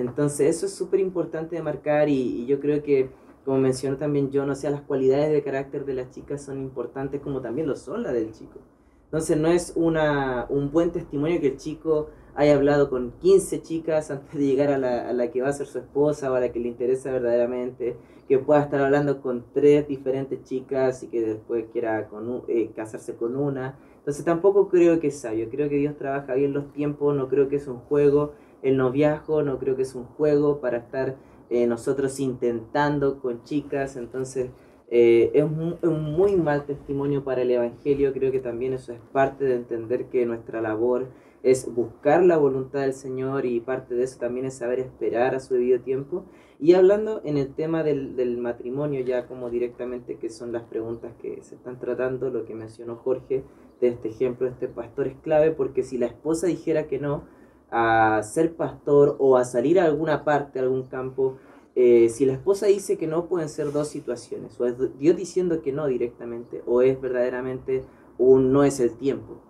Entonces 0.00 0.56
eso 0.56 0.66
es 0.66 0.74
súper 0.74 1.00
importante 1.00 1.56
de 1.56 1.62
marcar 1.62 2.08
y, 2.08 2.42
y, 2.42 2.46
yo 2.46 2.60
creo 2.60 2.82
que, 2.82 3.10
como 3.44 3.58
mencionó 3.58 3.96
también 3.96 4.30
yo, 4.30 4.46
no 4.46 4.54
sea, 4.54 4.70
las 4.70 4.82
cualidades 4.82 5.30
de 5.30 5.42
carácter 5.42 5.84
de 5.84 5.94
las 5.94 6.10
chicas 6.10 6.42
son 6.42 6.60
importantes 6.60 7.20
como 7.20 7.40
también 7.40 7.66
lo 7.66 7.76
son 7.76 8.02
las 8.02 8.12
del 8.12 8.32
chico. 8.32 8.60
Entonces 9.04 9.36
no 9.36 9.48
es 9.48 9.72
una, 9.74 10.46
un 10.50 10.70
buen 10.70 10.92
testimonio 10.92 11.40
que 11.40 11.48
el 11.48 11.56
chico 11.56 12.10
haya 12.36 12.54
hablado 12.54 12.88
con 12.88 13.12
15 13.18 13.60
chicas 13.62 14.10
antes 14.10 14.38
de 14.38 14.46
llegar 14.46 14.70
a 14.70 14.78
la, 14.78 15.08
a 15.08 15.12
la 15.12 15.30
que 15.30 15.42
va 15.42 15.48
a 15.48 15.52
ser 15.52 15.66
su 15.66 15.78
esposa 15.78 16.30
o 16.30 16.34
a 16.34 16.40
la 16.40 16.52
que 16.52 16.60
le 16.60 16.68
interesa 16.68 17.10
verdaderamente, 17.10 17.96
que 18.28 18.38
pueda 18.38 18.62
estar 18.62 18.80
hablando 18.80 19.20
con 19.20 19.44
tres 19.52 19.88
diferentes 19.88 20.44
chicas 20.44 21.02
y 21.02 21.08
que 21.08 21.20
después 21.20 21.64
quiera 21.72 22.06
con, 22.06 22.44
eh, 22.46 22.70
casarse 22.76 23.16
con 23.16 23.34
una. 23.36 23.76
Entonces 23.98 24.24
tampoco 24.24 24.68
creo 24.68 25.00
que 25.00 25.08
es 25.08 25.18
sabio, 25.18 25.50
creo 25.50 25.68
que 25.68 25.76
Dios 25.76 25.96
trabaja 25.96 26.34
bien 26.34 26.52
los 26.52 26.72
tiempos, 26.72 27.16
no 27.16 27.28
creo 27.28 27.48
que 27.48 27.56
es 27.56 27.66
un 27.66 27.78
juego 27.78 28.34
el 28.62 28.76
noviazgo, 28.76 29.42
no 29.42 29.58
creo 29.58 29.76
que 29.76 29.82
es 29.82 29.94
un 29.94 30.04
juego 30.04 30.60
para 30.60 30.78
estar 30.78 31.16
eh, 31.50 31.66
nosotros 31.66 32.20
intentando 32.20 33.20
con 33.20 33.42
chicas, 33.44 33.96
entonces 33.96 34.50
eh, 34.92 35.30
es 35.34 35.44
un, 35.44 35.78
muy 36.14 36.36
mal 36.36 36.66
testimonio 36.66 37.22
para 37.22 37.42
el 37.42 37.50
Evangelio, 37.50 38.12
creo 38.12 38.32
que 38.32 38.40
también 38.40 38.72
eso 38.72 38.92
es 38.92 39.00
parte 39.12 39.44
de 39.44 39.54
entender 39.54 40.06
que 40.06 40.26
nuestra 40.26 40.60
labor 40.60 41.08
es 41.42 41.72
buscar 41.72 42.22
la 42.22 42.36
voluntad 42.36 42.80
del 42.80 42.92
Señor 42.92 43.46
y 43.46 43.60
parte 43.60 43.94
de 43.94 44.02
eso 44.02 44.18
también 44.18 44.46
es 44.46 44.58
saber 44.58 44.80
esperar 44.80 45.34
a 45.34 45.40
su 45.40 45.54
debido 45.54 45.80
tiempo. 45.80 46.24
Y 46.58 46.74
hablando 46.74 47.22
en 47.24 47.38
el 47.38 47.54
tema 47.54 47.82
del, 47.82 48.14
del 48.16 48.36
matrimonio, 48.36 49.00
ya 49.00 49.26
como 49.26 49.48
directamente 49.48 50.18
que 50.18 50.28
son 50.28 50.52
las 50.52 50.64
preguntas 50.64 51.14
que 51.22 51.40
se 51.42 51.54
están 51.54 51.78
tratando, 51.78 52.28
lo 52.28 52.44
que 52.44 52.54
mencionó 52.54 52.96
Jorge 52.96 53.44
de 53.80 53.88
este 53.88 54.08
ejemplo, 54.08 54.46
este 54.46 54.68
pastor 54.68 55.06
es 55.06 55.16
clave 55.22 55.52
porque 55.52 55.82
si 55.82 55.96
la 55.96 56.06
esposa 56.06 56.46
dijera 56.46 56.86
que 56.86 56.98
no, 56.98 57.24
a 57.70 58.22
ser 58.22 58.56
pastor 58.56 59.16
o 59.18 59.36
a 59.36 59.44
salir 59.44 59.78
a 59.78 59.84
alguna 59.84 60.24
parte, 60.24 60.58
a 60.58 60.62
algún 60.62 60.84
campo, 60.84 61.36
eh, 61.76 62.08
si 62.08 62.26
la 62.26 62.32
esposa 62.32 62.66
dice 62.66 62.98
que 62.98 63.06
no, 63.06 63.26
pueden 63.26 63.48
ser 63.48 63.72
dos 63.72 63.88
situaciones. 63.88 64.60
O 64.60 64.66
es 64.66 64.76
Dios 64.98 65.16
diciendo 65.16 65.62
que 65.62 65.72
no 65.72 65.86
directamente, 65.86 66.62
o 66.66 66.82
es 66.82 67.00
verdaderamente 67.00 67.84
un 68.18 68.52
no 68.52 68.64
es 68.64 68.80
el 68.80 68.96
tiempo. 68.96 69.40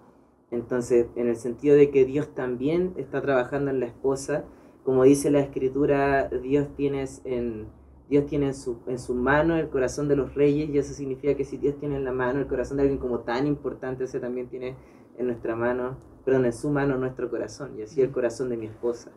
Entonces, 0.50 1.06
en 1.16 1.28
el 1.28 1.36
sentido 1.36 1.76
de 1.76 1.90
que 1.90 2.04
Dios 2.04 2.34
también 2.34 2.92
está 2.96 3.22
trabajando 3.22 3.70
en 3.70 3.80
la 3.80 3.86
esposa, 3.86 4.44
como 4.84 5.04
dice 5.04 5.30
la 5.30 5.40
escritura, 5.40 6.28
Dios 6.28 6.68
tiene 6.76 7.06
en, 7.24 7.68
Dios 8.08 8.26
tiene 8.26 8.46
en 8.46 8.54
su, 8.54 8.78
en 8.88 8.98
su 8.98 9.14
mano 9.14 9.56
el 9.56 9.68
corazón 9.68 10.08
de 10.08 10.16
los 10.16 10.34
reyes, 10.34 10.68
y 10.70 10.78
eso 10.78 10.92
significa 10.92 11.34
que 11.34 11.44
si 11.44 11.56
Dios 11.56 11.76
tiene 11.78 11.96
en 11.96 12.04
la 12.04 12.12
mano 12.12 12.40
el 12.40 12.48
corazón 12.48 12.76
de 12.76 12.82
alguien 12.82 12.98
como 12.98 13.20
tan 13.20 13.46
importante, 13.46 14.04
ese 14.04 14.18
también 14.18 14.48
tiene 14.48 14.76
en 15.16 15.26
nuestra 15.26 15.54
mano 15.54 15.96
perdón, 16.24 16.46
en 16.46 16.52
su 16.52 16.70
mano 16.70 16.96
nuestro 16.96 17.30
corazón 17.30 17.72
y 17.78 17.82
así 17.82 18.00
el 18.02 18.10
corazón 18.10 18.50
de 18.50 18.56
mi 18.56 18.66
esposa. 18.66 19.10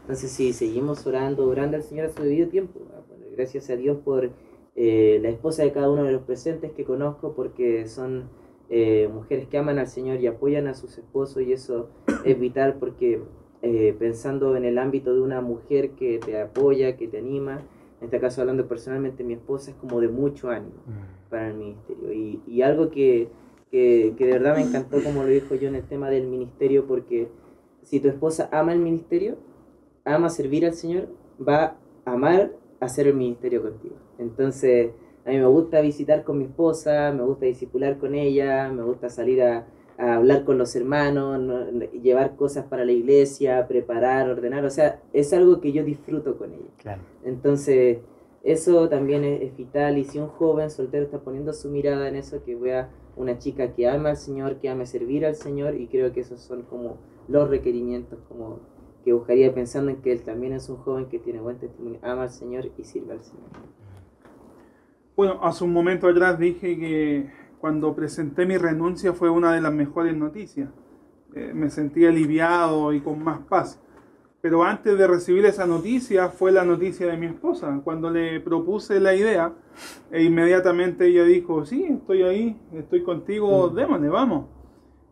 Entonces, 0.00 0.30
si 0.30 0.52
seguimos 0.52 1.06
orando, 1.06 1.46
orando 1.46 1.76
al 1.76 1.82
Señor 1.82 2.06
a 2.06 2.08
su 2.10 2.22
debido 2.22 2.48
tiempo, 2.48 2.80
gracias 3.36 3.68
a 3.70 3.76
Dios 3.76 3.98
por 3.98 4.30
eh, 4.74 5.18
la 5.22 5.28
esposa 5.28 5.62
de 5.62 5.72
cada 5.72 5.90
uno 5.90 6.04
de 6.04 6.12
los 6.12 6.22
presentes 6.22 6.72
que 6.72 6.84
conozco, 6.84 7.34
porque 7.34 7.86
son 7.86 8.28
eh, 8.68 9.08
mujeres 9.12 9.48
que 9.48 9.58
aman 9.58 9.78
al 9.78 9.86
Señor 9.86 10.20
y 10.20 10.26
apoyan 10.26 10.66
a 10.66 10.74
sus 10.74 10.98
esposos, 10.98 11.42
y 11.42 11.52
eso 11.52 11.90
es 12.24 12.38
vital 12.40 12.76
porque 12.80 13.22
eh, 13.62 13.94
pensando 13.98 14.56
en 14.56 14.64
el 14.64 14.78
ámbito 14.78 15.14
de 15.14 15.20
una 15.20 15.40
mujer 15.40 15.90
que 15.90 16.18
te 16.18 16.40
apoya, 16.40 16.96
que 16.96 17.08
te 17.08 17.18
anima, 17.18 17.62
en 18.00 18.04
este 18.04 18.20
caso 18.20 18.42
hablando 18.42 18.68
personalmente, 18.68 19.24
mi 19.24 19.34
esposa 19.34 19.70
es 19.70 19.76
como 19.76 20.00
de 20.00 20.08
mucho 20.08 20.50
ánimo 20.50 20.76
para 21.30 21.48
el 21.48 21.54
ministerio. 21.54 22.12
Y, 22.12 22.42
y 22.46 22.62
algo 22.62 22.90
que 22.90 23.28
que, 23.70 24.14
que, 24.16 24.26
de 24.26 24.32
verdad 24.32 24.56
me 24.56 24.62
encantó 24.62 25.02
como 25.02 25.22
lo 25.22 25.28
dijo 25.28 25.54
yo 25.54 25.68
en 25.68 25.76
el 25.76 25.84
tema 25.84 26.10
del 26.10 26.26
ministerio, 26.26 26.86
porque 26.86 27.28
si 27.82 28.00
tu 28.00 28.08
esposa 28.08 28.48
ama 28.52 28.72
el 28.72 28.80
ministerio, 28.80 29.36
ama 30.04 30.30
servir 30.30 30.66
al 30.66 30.74
Señor, 30.74 31.08
va 31.46 31.76
a 32.04 32.12
amar 32.12 32.52
hacer 32.80 33.06
el 33.08 33.14
ministerio 33.14 33.62
contigo. 33.62 33.96
Entonces, 34.18 34.90
a 35.24 35.30
mí 35.30 35.38
me 35.38 35.46
gusta 35.46 35.80
visitar 35.80 36.24
con 36.24 36.38
mi 36.38 36.44
esposa, 36.44 37.12
me 37.12 37.22
gusta 37.22 37.46
discipular 37.46 37.98
con 37.98 38.14
ella, 38.14 38.70
me 38.70 38.82
gusta 38.82 39.08
salir 39.08 39.42
a, 39.42 39.66
a 39.98 40.16
hablar 40.16 40.44
con 40.44 40.58
los 40.58 40.74
hermanos, 40.76 41.40
no, 41.40 41.66
llevar 42.02 42.36
cosas 42.36 42.66
para 42.66 42.84
la 42.84 42.92
iglesia, 42.92 43.66
preparar, 43.66 44.28
ordenar, 44.28 44.64
o 44.64 44.70
sea, 44.70 45.00
es 45.12 45.32
algo 45.32 45.60
que 45.60 45.72
yo 45.72 45.84
disfruto 45.84 46.36
con 46.36 46.52
ella. 46.52 46.70
Claro. 46.78 47.02
Entonces, 47.24 47.98
eso 48.46 48.88
también 48.88 49.24
es, 49.24 49.56
vital 49.56 49.98
y 49.98 50.04
si 50.04 50.20
un 50.20 50.28
joven 50.28 50.70
soltero 50.70 51.04
está 51.04 51.18
poniendo 51.18 51.52
su 51.52 51.68
mirada 51.68 52.08
en 52.08 52.14
eso, 52.14 52.44
que 52.44 52.54
vea 52.54 52.90
una 53.16 53.38
chica 53.38 53.74
que 53.74 53.88
ama 53.88 54.10
al 54.10 54.16
Señor, 54.16 54.60
que 54.60 54.68
ame 54.68 54.86
servir 54.86 55.26
al 55.26 55.34
Señor 55.34 55.74
y 55.74 55.88
creo 55.88 56.12
que 56.12 56.20
esos 56.20 56.40
son 56.40 56.62
como 56.62 56.98
los 57.26 57.50
requerimientos 57.50 58.20
como 58.28 58.60
que 59.04 59.12
buscaría 59.12 59.52
pensando 59.52 59.90
en 59.90 59.96
que 59.96 60.12
él 60.12 60.22
también 60.22 60.52
es 60.52 60.68
un 60.68 60.76
joven 60.76 61.06
que 61.06 61.18
tiene 61.18 61.40
buen 61.40 61.58
testimonio, 61.58 61.98
ama 62.02 62.22
al 62.22 62.30
Señor 62.30 62.70
y 62.78 62.84
sirve 62.84 63.14
al 63.14 63.24
Señor. 63.24 63.50
Bueno, 65.16 65.40
hace 65.42 65.64
un 65.64 65.72
momento 65.72 66.06
atrás 66.06 66.38
dije 66.38 66.78
que 66.78 67.30
cuando 67.60 67.96
presenté 67.96 68.46
mi 68.46 68.58
renuncia 68.58 69.12
fue 69.12 69.28
una 69.28 69.52
de 69.54 69.60
las 69.60 69.72
mejores 69.72 70.16
noticias. 70.16 70.68
Eh, 71.34 71.52
me 71.52 71.68
sentí 71.68 72.06
aliviado 72.06 72.92
y 72.92 73.00
con 73.00 73.24
más 73.24 73.40
paz. 73.40 73.82
Pero 74.46 74.62
antes 74.62 74.96
de 74.96 75.08
recibir 75.08 75.44
esa 75.44 75.66
noticia 75.66 76.28
fue 76.28 76.52
la 76.52 76.64
noticia 76.64 77.08
de 77.08 77.16
mi 77.16 77.26
esposa. 77.26 77.80
Cuando 77.82 78.10
le 78.10 78.38
propuse 78.38 79.00
la 79.00 79.12
idea, 79.12 79.52
e 80.12 80.22
inmediatamente 80.22 81.04
ella 81.08 81.24
dijo, 81.24 81.66
sí, 81.66 81.82
estoy 81.82 82.22
ahí, 82.22 82.56
estoy 82.72 83.02
contigo, 83.02 83.68
mm. 83.68 83.74
démosle, 83.74 84.08
vamos. 84.08 84.46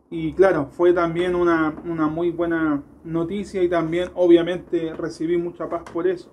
Y 0.09 0.31
claro, 0.31 0.67
fue 0.67 0.93
también 0.93 1.35
una, 1.35 1.75
una, 1.83 2.07
muy 2.07 2.31
buena 2.31 2.81
noticia 3.03 3.61
y 3.61 3.67
también 3.67 4.07
obviamente 4.13 4.93
recibí 4.93 5.35
mucha 5.35 5.67
paz 5.67 5.83
por 5.91 6.07
eso. 6.07 6.31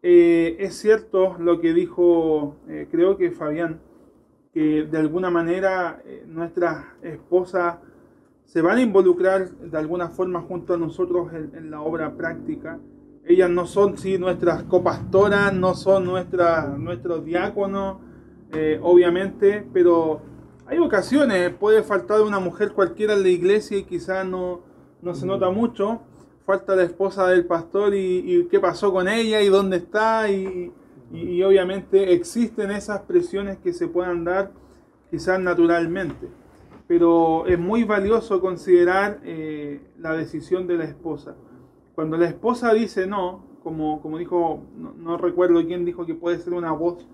Eh, 0.00 0.54
es 0.60 0.76
cierto 0.76 1.34
lo 1.36 1.60
que 1.60 1.74
dijo, 1.74 2.58
eh, 2.68 2.86
creo 2.92 3.16
que 3.16 3.32
Fabián, 3.32 3.80
que 4.54 4.84
de 4.84 4.98
alguna 4.98 5.30
manera 5.30 6.00
eh, 6.04 6.22
nuestra 6.28 6.94
esposa 7.02 7.82
se 8.50 8.62
van 8.62 8.78
a 8.78 8.82
involucrar 8.82 9.48
de 9.48 9.78
alguna 9.78 10.08
forma 10.08 10.40
junto 10.40 10.74
a 10.74 10.76
nosotros 10.76 11.32
en, 11.32 11.52
en 11.54 11.70
la 11.70 11.82
obra 11.82 12.16
práctica. 12.16 12.80
Ellas 13.24 13.48
no 13.48 13.64
son 13.64 13.96
sí, 13.96 14.18
nuestras 14.18 14.64
copastoras, 14.64 15.54
no 15.54 15.74
son 15.74 16.04
nuestra, 16.04 16.66
nuestros 16.76 17.24
diáconos, 17.24 17.98
eh, 18.52 18.80
obviamente, 18.82 19.64
pero 19.72 20.22
hay 20.66 20.78
ocasiones, 20.78 21.54
puede 21.54 21.84
faltar 21.84 22.22
una 22.22 22.40
mujer 22.40 22.72
cualquiera 22.72 23.14
en 23.14 23.22
la 23.22 23.28
iglesia 23.28 23.78
y 23.78 23.84
quizás 23.84 24.26
no, 24.26 24.62
no 25.00 25.14
se 25.14 25.26
nota 25.26 25.48
mucho. 25.50 26.00
Falta 26.44 26.74
la 26.74 26.82
esposa 26.82 27.28
del 27.28 27.46
pastor 27.46 27.94
y, 27.94 28.24
y 28.26 28.44
qué 28.46 28.58
pasó 28.58 28.92
con 28.92 29.06
ella 29.06 29.40
y 29.42 29.48
dónde 29.48 29.76
está 29.76 30.28
y, 30.28 30.72
y, 31.12 31.18
y 31.20 31.42
obviamente 31.44 32.14
existen 32.14 32.72
esas 32.72 33.02
presiones 33.02 33.58
que 33.58 33.72
se 33.72 33.86
puedan 33.86 34.24
dar 34.24 34.50
quizás 35.08 35.38
naturalmente. 35.38 36.39
Pero 36.90 37.46
es 37.46 37.56
muy 37.56 37.84
valioso 37.84 38.40
considerar 38.40 39.20
eh, 39.22 39.80
la 40.00 40.12
decisión 40.14 40.66
de 40.66 40.76
la 40.76 40.86
esposa. 40.86 41.36
Cuando 41.94 42.16
la 42.16 42.26
esposa 42.26 42.74
dice 42.74 43.06
no, 43.06 43.44
como, 43.62 44.02
como 44.02 44.18
dijo, 44.18 44.64
no, 44.74 45.16
recuerdo 45.16 45.64
quién 45.64 45.84
dijo 45.84 46.04
que 46.04 46.16
puede 46.16 46.40
ser 46.40 46.52
una 46.52 46.72
voz 46.72 47.06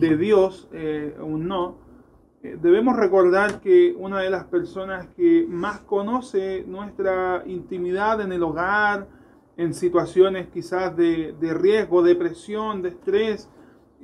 de 0.00 0.16
Dios, 0.16 0.68
eh, 0.72 1.16
un 1.22 1.46
no, 1.46 1.76
eh, 2.42 2.58
debemos 2.60 2.96
recordar 2.96 3.60
que 3.60 3.94
una 3.96 4.18
de 4.18 4.30
las 4.30 4.46
personas 4.46 5.06
que 5.16 5.46
más 5.48 5.78
conoce 5.78 6.64
nuestra 6.66 7.44
intimidad 7.46 8.20
en 8.20 8.32
el 8.32 8.42
hogar, 8.42 9.06
en 9.56 9.74
situaciones 9.74 10.48
quizás 10.48 10.96
de, 10.96 11.36
de 11.38 11.54
riesgo, 11.54 12.02
depresión, 12.02 12.82
de 12.82 12.88
estrés, 12.88 13.48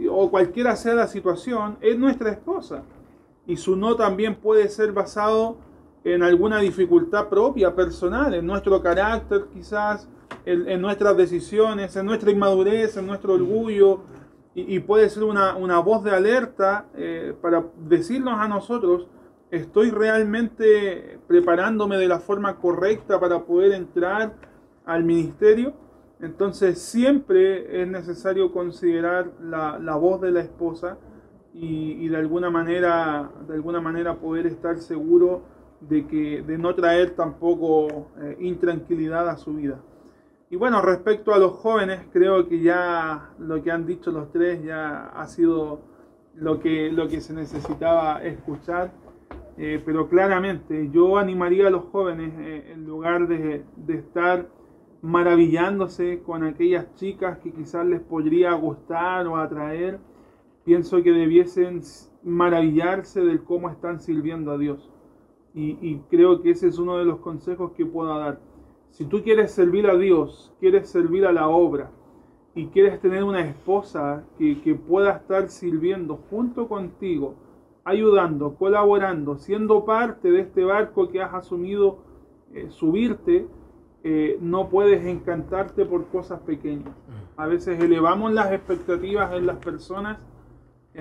o 0.08 0.30
cualquiera 0.30 0.76
sea 0.76 0.94
la 0.94 1.08
situación, 1.08 1.78
es 1.80 1.98
nuestra 1.98 2.30
esposa 2.30 2.84
y 3.46 3.56
su 3.56 3.76
no 3.76 3.96
también 3.96 4.34
puede 4.36 4.68
ser 4.68 4.92
basado 4.92 5.56
en 6.04 6.22
alguna 6.22 6.60
dificultad 6.60 7.28
propia, 7.28 7.74
personal, 7.74 8.34
en 8.34 8.46
nuestro 8.46 8.80
carácter 8.80 9.46
quizás, 9.52 10.08
en, 10.44 10.80
nuestras 10.80 11.16
decisiones, 11.16 11.96
en 11.96 12.06
nuestra 12.06 12.30
inmadurez, 12.30 12.96
en 12.96 13.06
nuestro 13.06 13.34
orgullo, 13.34 14.00
y, 14.54 14.78
puede 14.80 15.10
ser 15.10 15.24
una, 15.24 15.78
voz 15.80 16.02
de 16.02 16.12
alerta 16.12 16.86
eh, 16.94 17.34
para 17.42 17.64
decirnos 17.76 18.38
a 18.38 18.48
nosotros, 18.48 19.06
estoy 19.50 19.90
realmente 19.90 21.18
preparándome 21.26 21.98
de 21.98 22.08
la 22.08 22.20
forma 22.20 22.56
correcta 22.56 23.20
para 23.20 23.44
poder 23.44 23.72
entrar 23.72 24.34
al 24.86 25.04
ministerio. 25.04 25.74
Entonces 26.20 26.80
siempre 26.80 27.82
es 27.82 27.86
necesario 27.86 28.50
considerar 28.50 29.30
la, 29.42 29.78
la 29.78 29.96
voz 29.96 30.22
de 30.22 30.30
la 30.30 30.40
esposa 30.40 30.96
y, 31.58 32.08
de 32.08 32.16
alguna 32.16 32.50
manera 32.50 33.30
de 33.48 33.54
alguna 33.54 33.80
manera 33.80 34.16
poder 34.16 34.46
estar 34.46 34.78
seguro 34.78 35.42
de 35.80 36.06
que 36.06 36.42
de 36.42 36.58
no 36.58 36.74
traer 36.74 37.14
tampoco 37.16 38.08
eh, 38.20 38.36
intranquilidad 38.40 39.28
a 39.28 39.36
su 39.36 39.54
vida. 39.54 39.80
Y 40.48 40.56
bueno, 40.56 40.80
respecto 40.80 41.34
a 41.34 41.38
los 41.38 41.52
jóvenes, 41.52 42.00
creo 42.12 42.48
que 42.48 42.60
ya 42.60 43.30
lo 43.38 43.62
que 43.62 43.70
han 43.70 43.84
dicho 43.84 44.12
los 44.12 44.30
tres 44.30 44.62
ya 44.62 45.08
ha 45.08 45.26
sido 45.26 45.80
lo 46.34 46.60
que, 46.60 46.92
lo 46.92 47.08
que 47.08 47.20
se 47.20 47.34
necesitaba 47.34 48.22
escuchar. 48.22 48.92
Eh, 49.58 49.82
pero 49.84 50.08
claramente 50.08 50.90
yo 50.92 51.16
animaría 51.16 51.68
a 51.68 51.70
los 51.70 51.84
jóvenes 51.86 52.30
eh, 52.38 52.72
en 52.72 52.86
lugar 52.86 53.26
de, 53.26 53.64
de, 53.76 53.94
estar 53.94 54.46
maravillándose 55.00 56.20
con 56.22 56.44
aquellas 56.44 56.94
chicas 56.96 57.38
que 57.38 57.52
quizás 57.52 57.86
les 57.86 58.02
podría 58.02 58.52
gustar 58.52 59.26
o 59.26 59.38
atraer, 59.38 59.98
pienso 60.66 61.00
que 61.00 61.12
debiesen 61.12 61.80
maravillarse 62.24 63.24
del 63.24 63.44
cómo 63.44 63.70
están 63.70 64.00
sirviendo 64.00 64.50
a 64.50 64.58
Dios. 64.58 64.90
Y, 65.54 66.00
creo 66.10 66.42
que 66.42 66.50
ese 66.50 66.66
es 66.66 66.78
uno 66.78 66.98
de 66.98 67.06
los 67.06 67.20
consejos 67.20 67.72
que 67.72 67.86
puedo 67.86 68.18
dar. 68.18 68.40
Si 68.90 69.06
tú 69.06 69.22
quieres 69.22 69.52
servir 69.52 69.86
a 69.86 69.96
Dios, 69.96 70.52
quieres 70.60 70.90
servir 70.90 71.24
a 71.24 71.32
la 71.32 71.48
obra 71.48 71.90
y 72.54 72.66
quieres 72.66 73.00
tener 73.00 73.24
una 73.24 73.40
esposa 73.40 74.24
que, 74.36 74.74
pueda 74.74 75.12
estar 75.12 75.48
sirviendo 75.48 76.18
junto 76.28 76.68
contigo, 76.68 77.36
ayudando, 77.84 78.54
colaborando, 78.56 79.38
siendo 79.38 79.86
parte 79.86 80.30
de 80.30 80.40
este 80.40 80.62
barco 80.64 81.08
que 81.08 81.22
has 81.22 81.32
asumido 81.32 82.00
eh, 82.52 82.66
subirte, 82.68 83.46
eh, 84.04 84.36
no 84.42 84.68
puedes 84.68 85.06
encantarte 85.06 85.86
por 85.86 86.06
cosas 86.08 86.40
pequeñas. 86.40 86.94
A 87.38 87.46
veces 87.46 87.82
elevamos 87.82 88.32
las 88.32 88.52
expectativas 88.52 89.32
en 89.32 89.46
las 89.46 89.56
personas 89.56 90.18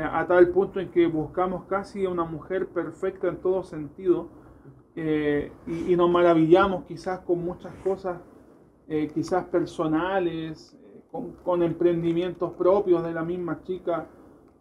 a 0.01 0.25
tal 0.27 0.49
punto 0.49 0.79
en 0.79 0.89
que 0.89 1.07
buscamos 1.07 1.63
casi 1.65 2.05
una 2.05 2.25
mujer 2.25 2.67
perfecta 2.67 3.27
en 3.27 3.37
todo 3.37 3.63
sentido 3.63 4.27
eh, 4.95 5.51
y, 5.67 5.95
nos 5.95 6.09
maravillamos 6.09 6.85
quizás 6.85 7.19
con 7.19 7.43
muchas 7.43 7.73
cosas, 7.83 8.17
eh, 8.87 9.09
quizás 9.13 9.45
personales, 9.45 10.77
con, 11.43 11.63
emprendimientos 11.63 12.53
propios 12.53 13.03
de 13.03 13.13
la 13.13 13.23
misma 13.23 13.61
chica, 13.63 14.07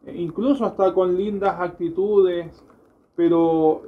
incluso 0.07 0.65
hasta 0.65 0.93
con 0.93 1.17
lindas 1.17 1.61
actitudes, 1.61 2.65
pero 3.17 3.83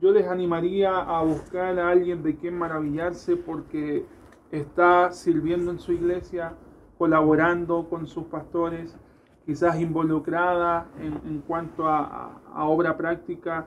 yo 0.00 0.12
les 0.12 0.26
animaría 0.26 0.98
a 0.98 1.22
buscar 1.22 1.78
a 1.78 1.88
alguien 1.88 2.22
de 2.22 2.36
quien 2.36 2.58
maravillarse 2.58 3.36
porque 3.36 4.04
está 4.50 5.12
sirviendo 5.12 5.70
en 5.70 5.78
su 5.78 5.92
iglesia, 5.92 6.54
colaborando 6.98 7.88
con 7.88 8.06
sus 8.06 8.24
pastores 8.24 8.96
quizás 9.44 9.80
involucrada 9.80 10.86
en, 11.00 11.40
cuanto 11.40 11.86
a, 11.88 12.40
obra 12.54 12.96
práctica 12.96 13.66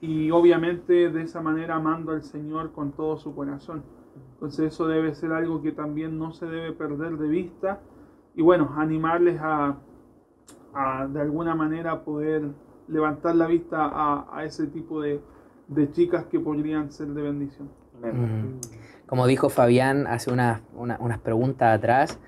y 0.00 0.30
obviamente 0.30 1.10
de 1.10 1.22
esa 1.22 1.40
manera 1.40 1.76
amando 1.76 2.12
al 2.12 2.22
Señor 2.22 2.72
con 2.72 2.92
todo 2.92 3.18
su 3.18 3.34
corazón. 3.34 3.82
Entonces 4.34 4.72
eso 4.72 4.86
debe 4.86 5.14
ser 5.14 5.32
algo 5.32 5.60
que 5.62 5.72
también 5.72 6.18
no 6.18 6.32
se 6.32 6.46
debe 6.46 6.72
perder 6.72 7.18
de 7.18 7.28
vista 7.28 7.80
y 8.34 8.42
bueno, 8.42 8.72
animarles 8.76 9.38
a, 9.42 9.76
de 11.08 11.20
alguna 11.20 11.54
manera 11.54 12.02
poder 12.04 12.48
levantar 12.88 13.34
la 13.34 13.46
vista 13.46 13.90
a, 14.32 14.44
ese 14.44 14.66
tipo 14.68 15.02
de, 15.02 15.20
chicas 15.92 16.24
que 16.26 16.40
podrían 16.40 16.90
ser 16.90 17.08
de 17.08 17.22
bendición. 17.22 17.68
Como 19.06 19.26
dijo 19.26 19.50
Fabián 19.50 20.06
hace 20.06 20.32
unas 20.32 20.62
preguntas 21.22 21.76
atrás, 21.76 22.18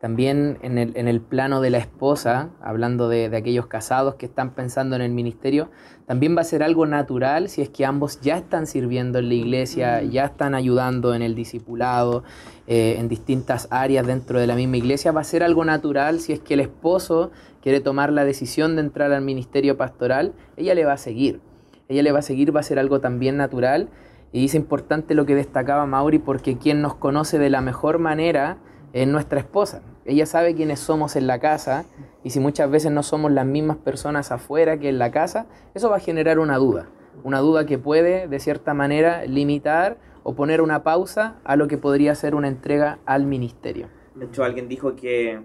también 0.00 0.58
en 0.62 0.78
el, 0.78 0.96
en 0.96 1.08
el, 1.08 1.20
plano 1.20 1.60
de 1.60 1.68
la 1.68 1.76
esposa, 1.76 2.48
hablando 2.62 3.10
de, 3.10 3.28
de, 3.28 3.36
aquellos 3.36 3.66
casados 3.66 4.14
que 4.14 4.24
están 4.24 4.54
pensando 4.54 4.96
en 4.96 5.02
el 5.02 5.12
ministerio, 5.12 5.70
también 6.06 6.34
va 6.34 6.40
a 6.40 6.44
ser 6.44 6.62
algo 6.62 6.86
natural 6.86 7.50
si 7.50 7.60
es 7.60 7.68
que 7.68 7.84
ambos 7.84 8.18
ya 8.22 8.38
están 8.38 8.66
sirviendo 8.66 9.18
en 9.18 9.28
la 9.28 9.34
iglesia, 9.34 10.02
ya 10.02 10.24
están 10.24 10.54
ayudando 10.54 11.14
en 11.14 11.20
el 11.20 11.34
discipulado, 11.34 12.24
eh, 12.66 12.96
en 12.98 13.08
distintas 13.08 13.68
áreas 13.70 14.06
dentro 14.06 14.40
de 14.40 14.46
la 14.46 14.54
misma 14.56 14.78
iglesia. 14.78 15.12
Va 15.12 15.20
a 15.20 15.24
ser 15.24 15.42
algo 15.42 15.66
natural 15.66 16.20
si 16.20 16.32
es 16.32 16.40
que 16.40 16.54
el 16.54 16.60
esposo 16.60 17.30
quiere 17.60 17.80
tomar 17.80 18.10
la 18.10 18.24
decisión 18.24 18.76
de 18.76 18.82
entrar 18.82 19.12
al 19.12 19.22
ministerio 19.22 19.76
pastoral, 19.76 20.32
ella 20.56 20.74
le 20.74 20.86
va 20.86 20.94
a 20.94 20.98
seguir. 20.98 21.42
Ella 21.88 22.02
le 22.02 22.12
va 22.12 22.20
a 22.20 22.22
seguir, 22.22 22.56
va 22.56 22.60
a 22.60 22.62
ser 22.62 22.78
algo 22.78 23.00
también 23.00 23.36
natural. 23.36 23.90
Y 24.32 24.46
es 24.46 24.54
importante 24.54 25.14
lo 25.14 25.26
que 25.26 25.34
destacaba 25.34 25.84
Mauri, 25.84 26.20
porque 26.20 26.56
quien 26.56 26.80
nos 26.80 26.94
conoce 26.94 27.38
de 27.38 27.50
la 27.50 27.60
mejor 27.60 27.98
manera 27.98 28.58
es 28.92 29.06
nuestra 29.06 29.40
esposa. 29.40 29.82
Ella 30.04 30.26
sabe 30.26 30.54
quiénes 30.54 30.80
somos 30.80 31.16
en 31.16 31.26
la 31.26 31.38
casa 31.38 31.84
y 32.24 32.30
si 32.30 32.40
muchas 32.40 32.70
veces 32.70 32.90
no 32.90 33.02
somos 33.02 33.30
las 33.32 33.46
mismas 33.46 33.76
personas 33.76 34.32
afuera 34.32 34.78
que 34.78 34.88
en 34.88 34.98
la 34.98 35.10
casa, 35.10 35.46
eso 35.74 35.90
va 35.90 35.96
a 35.96 36.00
generar 36.00 36.38
una 36.38 36.56
duda. 36.56 36.88
Una 37.22 37.40
duda 37.40 37.66
que 37.66 37.78
puede, 37.78 38.28
de 38.28 38.40
cierta 38.40 38.74
manera, 38.74 39.24
limitar 39.26 39.98
o 40.22 40.34
poner 40.34 40.60
una 40.60 40.82
pausa 40.82 41.38
a 41.44 41.56
lo 41.56 41.68
que 41.68 41.78
podría 41.78 42.14
ser 42.14 42.34
una 42.34 42.48
entrega 42.48 42.98
al 43.04 43.24
ministerio. 43.24 43.88
De 44.14 44.26
hecho, 44.26 44.44
alguien 44.44 44.68
dijo 44.68 44.96
que 44.96 45.40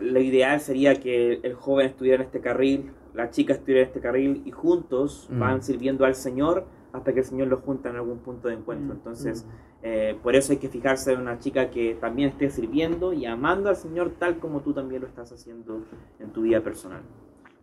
lo 0.00 0.20
ideal 0.20 0.60
sería 0.60 0.94
que 0.96 1.40
el 1.42 1.54
joven 1.54 1.86
estuviera 1.86 2.16
en 2.16 2.22
este 2.22 2.40
carril, 2.40 2.92
la 3.14 3.30
chica 3.30 3.54
estuviera 3.54 3.82
en 3.82 3.86
este 3.86 4.00
carril 4.00 4.42
y 4.44 4.50
juntos 4.50 5.28
mm. 5.30 5.38
van 5.38 5.62
sirviendo 5.62 6.04
al 6.04 6.14
Señor 6.14 6.66
hasta 6.92 7.12
que 7.12 7.20
el 7.20 7.24
Señor 7.24 7.48
los 7.48 7.60
junta 7.60 7.90
en 7.90 7.96
algún 7.96 8.18
punto 8.18 8.48
de 8.48 8.54
encuentro. 8.54 8.94
Mm. 8.94 8.98
Entonces, 8.98 9.46
eh, 9.82 10.18
por 10.22 10.34
eso 10.34 10.52
hay 10.52 10.58
que 10.58 10.68
fijarse 10.68 11.12
en 11.12 11.20
una 11.20 11.38
chica 11.38 11.70
que 11.70 11.94
también 11.94 12.30
esté 12.30 12.50
sirviendo 12.50 13.12
y 13.12 13.26
amando 13.26 13.68
al 13.68 13.76
Señor 13.76 14.12
tal 14.18 14.38
como 14.38 14.60
tú 14.60 14.72
también 14.72 15.02
lo 15.02 15.08
estás 15.08 15.32
haciendo 15.32 15.82
en 16.18 16.30
tu 16.30 16.42
vida 16.42 16.60
personal. 16.60 17.02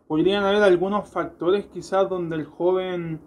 Podrían 0.07 0.43
haber 0.43 0.63
algunos 0.63 1.09
factores 1.09 1.65
quizás 1.65 2.07
donde 2.07 2.35
el 2.35 2.45
joven 2.45 3.19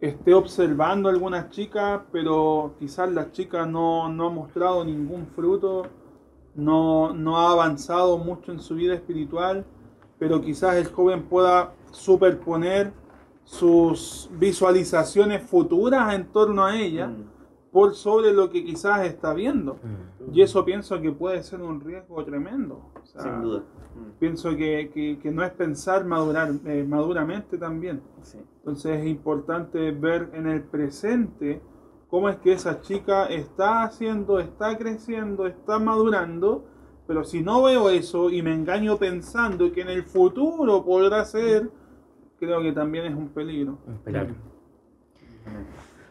esté 0.00 0.34
observando 0.34 1.08
a 1.08 1.12
alguna 1.12 1.50
chica, 1.50 2.06
pero 2.12 2.74
quizás 2.78 3.10
la 3.12 3.30
chica 3.32 3.66
no, 3.66 4.08
no 4.08 4.26
ha 4.26 4.30
mostrado 4.30 4.84
ningún 4.84 5.26
fruto, 5.28 5.86
no, 6.54 7.12
no 7.12 7.38
ha 7.38 7.52
avanzado 7.52 8.18
mucho 8.18 8.52
en 8.52 8.60
su 8.60 8.74
vida 8.74 8.94
espiritual, 8.94 9.64
pero 10.18 10.40
quizás 10.40 10.76
el 10.76 10.86
joven 10.86 11.24
pueda 11.24 11.74
superponer 11.90 12.92
sus 13.52 14.30
visualizaciones 14.32 15.42
futuras 15.42 16.14
en 16.14 16.26
torno 16.32 16.64
a 16.64 16.76
ella. 16.76 17.08
Mm 17.08 17.32
por 17.72 17.94
sobre 17.94 18.32
lo 18.34 18.50
que 18.50 18.62
quizás 18.62 19.06
está 19.06 19.32
viendo. 19.32 19.74
Mm. 19.74 20.34
Y 20.34 20.42
eso 20.42 20.64
pienso 20.64 21.00
que 21.00 21.10
puede 21.10 21.42
ser 21.42 21.62
un 21.62 21.80
riesgo 21.80 22.22
tremendo. 22.22 22.92
Sin 23.04 23.40
duda. 23.40 23.60
Mm. 23.60 24.18
Pienso 24.20 24.50
que, 24.54 25.18
no 25.32 25.42
es 25.42 25.50
pensar 25.52 26.04
madurar, 26.04 26.52
eh, 26.66 26.84
maduramente 26.86 27.56
también. 27.56 28.02
Entonces 28.58 29.00
es 29.00 29.06
importante 29.06 29.90
ver 29.90 30.30
en 30.34 30.46
el 30.46 30.62
presente 30.62 31.62
cómo 32.08 32.28
es 32.28 32.36
que 32.36 32.52
esa 32.52 32.82
chica 32.82 33.24
está 33.26 33.84
haciendo, 33.84 34.38
está 34.38 34.76
creciendo, 34.76 35.46
está 35.46 35.78
madurando. 35.78 36.66
Pero 37.06 37.24
si 37.24 37.42
no 37.42 37.62
veo 37.62 37.88
eso 37.88 38.30
y 38.30 38.42
me 38.42 38.54
engaño 38.54 38.98
pensando 38.98 39.72
que 39.72 39.80
en 39.80 39.88
el 39.88 40.02
futuro 40.04 40.84
podrá 40.84 41.24
ser, 41.24 41.70
creo 42.46 42.60
que 42.60 42.72
también 42.72 43.06
es 43.06 43.14
un 43.14 43.28
peligro. 43.28 43.78
Un 43.86 43.98
peligro. 43.98 44.34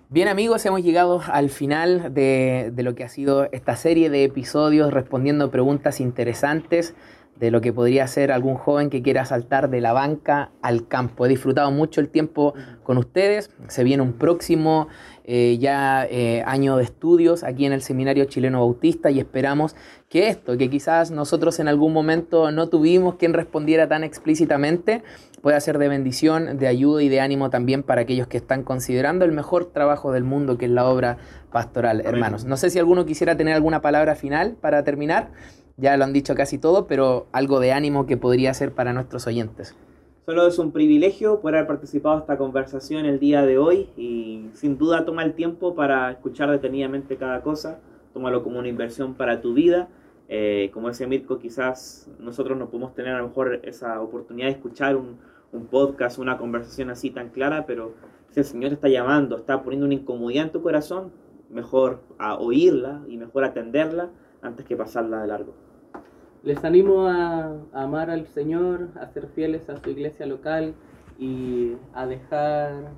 Bien 0.08 0.30
amigos, 0.30 0.65
hemos 0.65 0.82
llegado 0.82 1.22
al 1.28 1.50
final 1.50 2.13
de, 2.13 2.74
lo 2.78 2.96
que 2.96 3.04
ha 3.04 3.10
sido 3.10 3.50
esta 3.52 3.76
serie 3.76 4.10
de 4.10 4.24
episodios 4.24 4.94
respondiendo 4.94 5.52
preguntas 5.52 6.00
interesantes 6.00 6.96
de 7.42 7.50
lo 7.50 7.60
que 7.60 7.74
podría 7.74 8.06
ser 8.06 8.32
algún 8.32 8.56
joven 8.56 8.92
que 8.92 9.02
quiera 9.02 9.26
saltar 9.26 9.72
de 9.72 9.82
la 9.82 9.94
banca 9.94 10.52
al 10.62 10.88
campo. 10.88 11.26
He 11.26 11.30
disfrutado 11.30 11.72
mucho 11.72 12.00
el 12.00 12.08
tiempo 12.08 12.54
con 12.84 13.00
ustedes. 13.00 13.50
Se 13.68 13.84
viene 13.84 14.04
un 14.04 14.14
próximo 14.14 14.88
eh, 15.24 15.58
ya 15.60 16.06
eh, 16.06 16.44
año 16.46 16.78
de 16.78 16.84
estudios 16.84 17.44
aquí 17.44 17.66
en 17.66 17.74
el 17.74 17.82
Seminario 17.82 18.26
Chileno 18.26 18.60
Bautista 18.60 19.10
y 19.10 19.20
esperamos 19.20 19.76
que 20.08 20.28
esto, 20.28 20.56
que 20.56 20.70
quizás 20.70 21.10
nosotros 21.10 21.60
en 21.60 21.68
algún 21.68 21.94
momento 21.94 22.52
no 22.52 22.70
tuvimos 22.70 23.16
quien 23.16 23.34
respondiera 23.34 23.88
tan 23.88 24.04
explícitamente, 24.04 25.02
pueda 25.42 25.60
ser 25.60 25.80
de 25.80 25.88
bendición, 25.88 26.60
de 26.60 26.68
ayuda 26.68 27.02
y 27.02 27.10
de 27.10 27.22
ánimo 27.22 27.50
también 27.50 27.82
para 27.82 28.02
aquellos 28.02 28.28
que 28.28 28.38
están 28.38 28.62
considerando 28.62 29.26
el 29.26 29.32
mejor 29.32 29.66
trabajo 29.66 30.12
del 30.12 30.24
mundo, 30.24 30.60
que 30.60 30.66
es 30.66 30.72
la 30.72 30.86
obra 30.86 31.18
pastoral, 31.52 32.02
hermanos. 32.02 32.46
No 32.46 32.56
sé 32.56 32.70
si 32.70 32.78
alguno 32.78 33.06
quisiera 33.06 33.36
tener 33.36 33.56
alguna 33.56 33.82
palabra 33.82 34.14
final 34.16 34.58
para 34.62 34.84
terminar 34.84 35.32
ya 35.78 35.98
lo 35.98 36.04
han 36.04 36.14
dicho 36.14 36.36
casi 36.36 36.58
todo, 36.58 36.88
pero 36.88 37.28
algo 37.32 37.60
de 37.60 37.72
ánimo 37.72 38.06
que 38.06 38.18
podría 38.18 38.54
ser 38.54 38.74
para 38.74 38.94
nuestros 38.94 39.28
oyentes. 39.28 39.76
Solo 40.26 40.48
es 40.48 40.60
un 40.60 40.72
privilegio 40.72 41.42
poder 41.42 41.56
haber 41.56 41.68
participado 41.68 42.20
esta 42.20 42.38
conversación 42.38 43.06
el 43.06 43.20
día 43.20 43.42
de 43.44 43.58
hoy 43.58 43.90
y 43.98 44.46
sin 44.54 44.78
duda 44.78 45.04
toma 45.04 45.24
el 45.24 45.34
tiempo 45.34 45.74
para 45.74 46.12
escuchar 46.12 46.52
detenidamente 46.52 47.18
cada 47.18 47.42
cosa, 47.42 47.80
tómalo 48.14 48.44
como 48.44 48.60
una 48.60 48.68
inversión 48.68 49.16
para 49.16 49.42
tu 49.42 49.54
vida. 49.54 49.90
Eh, 50.30 50.70
como 50.74 50.88
decía 50.88 51.08
Mirko, 51.08 51.40
quizás 51.40 52.10
nosotros 52.20 52.58
no 52.58 52.70
podemos 52.70 52.94
tener 52.94 53.16
a 53.16 53.18
lo 53.18 53.28
mejor 53.30 53.60
esa 53.64 54.00
oportunidad 54.00 54.48
de 54.48 54.54
escuchar 54.54 54.96
un, 54.96 55.18
un 55.52 55.66
podcast, 55.66 56.20
una 56.20 56.38
conversación 56.38 56.90
así 56.90 57.10
tan 57.10 57.30
clara, 57.30 57.66
pero 57.66 57.94
si 58.30 58.40
el 58.40 58.46
Señor 58.46 58.70
te 58.70 58.76
está 58.76 58.90
llamando, 58.90 59.38
está 59.38 59.62
poniendo 59.64 59.86
una 59.86 59.96
incomodidad 59.96 60.46
en 60.46 60.52
tu 60.52 60.62
corazón, 60.62 61.12
mejor 61.50 62.00
a 62.18 62.38
oírla 62.38 63.02
y 63.10 63.18
mejor 63.18 63.44
atenderla 63.44 64.10
antes 64.42 64.66
que 64.66 64.76
pasarla 64.76 65.22
de 65.22 65.28
largo. 65.28 65.54
Les 66.44 66.64
animo 66.64 67.08
a, 67.08 67.56
amar 67.74 68.10
al 68.10 68.26
Señor, 68.28 68.90
a 69.00 69.08
ser 69.08 69.28
fieles 69.28 69.70
a 69.70 69.78
su 69.78 69.90
iglesia 69.90 70.26
local 70.26 70.74
y 71.20 71.74
a 71.94 72.08
dejar 72.08 72.94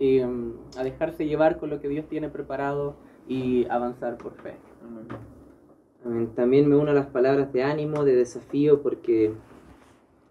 em, 0.00 0.54
a 0.76 0.82
dejarse 0.82 1.26
llevar 1.26 1.58
con 1.58 1.70
lo 1.70 1.80
que 1.80 1.88
Dios 1.88 2.06
tiene 2.08 2.28
preparado 2.28 2.96
y 3.28 3.66
avanzar 3.68 4.18
por 4.18 4.34
fe. 4.34 4.56
También 6.34 6.68
me 6.68 6.76
uno 6.76 6.90
a 6.90 6.94
las 6.94 7.06
palabras 7.06 7.52
de 7.52 7.62
ánimo, 7.62 8.04
de 8.04 8.14
desafío, 8.14 8.82
porque 8.82 9.32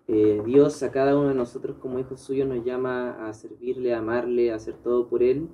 eh, 0.08 0.42
Dios 0.46 0.84
a 0.84 0.92
cada 0.92 1.18
uno 1.18 1.30
de 1.30 1.36
nosotros 1.36 1.78
como 1.78 1.98
hijos 1.98 2.20
suyos 2.20 2.48
nos 2.48 2.64
llama 2.64 3.28
a 3.28 3.34
servirle, 3.34 3.94
a 3.96 4.00
amarle, 4.00 4.52
a 4.52 4.56
hacer 4.56 4.76
todo 4.76 5.08
por 5.08 5.24
Él. 5.24 5.48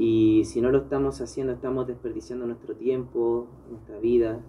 Y 0.00 0.46
si 0.46 0.62
no 0.62 0.70
lo 0.70 0.78
estamos 0.78 1.20
haciendo, 1.20 1.52
estamos 1.52 1.86
desperdiciando 1.86 2.46
nuestro 2.46 2.74
tiempo, 2.74 3.48
nuestra 3.70 3.98
vida. 3.98 4.40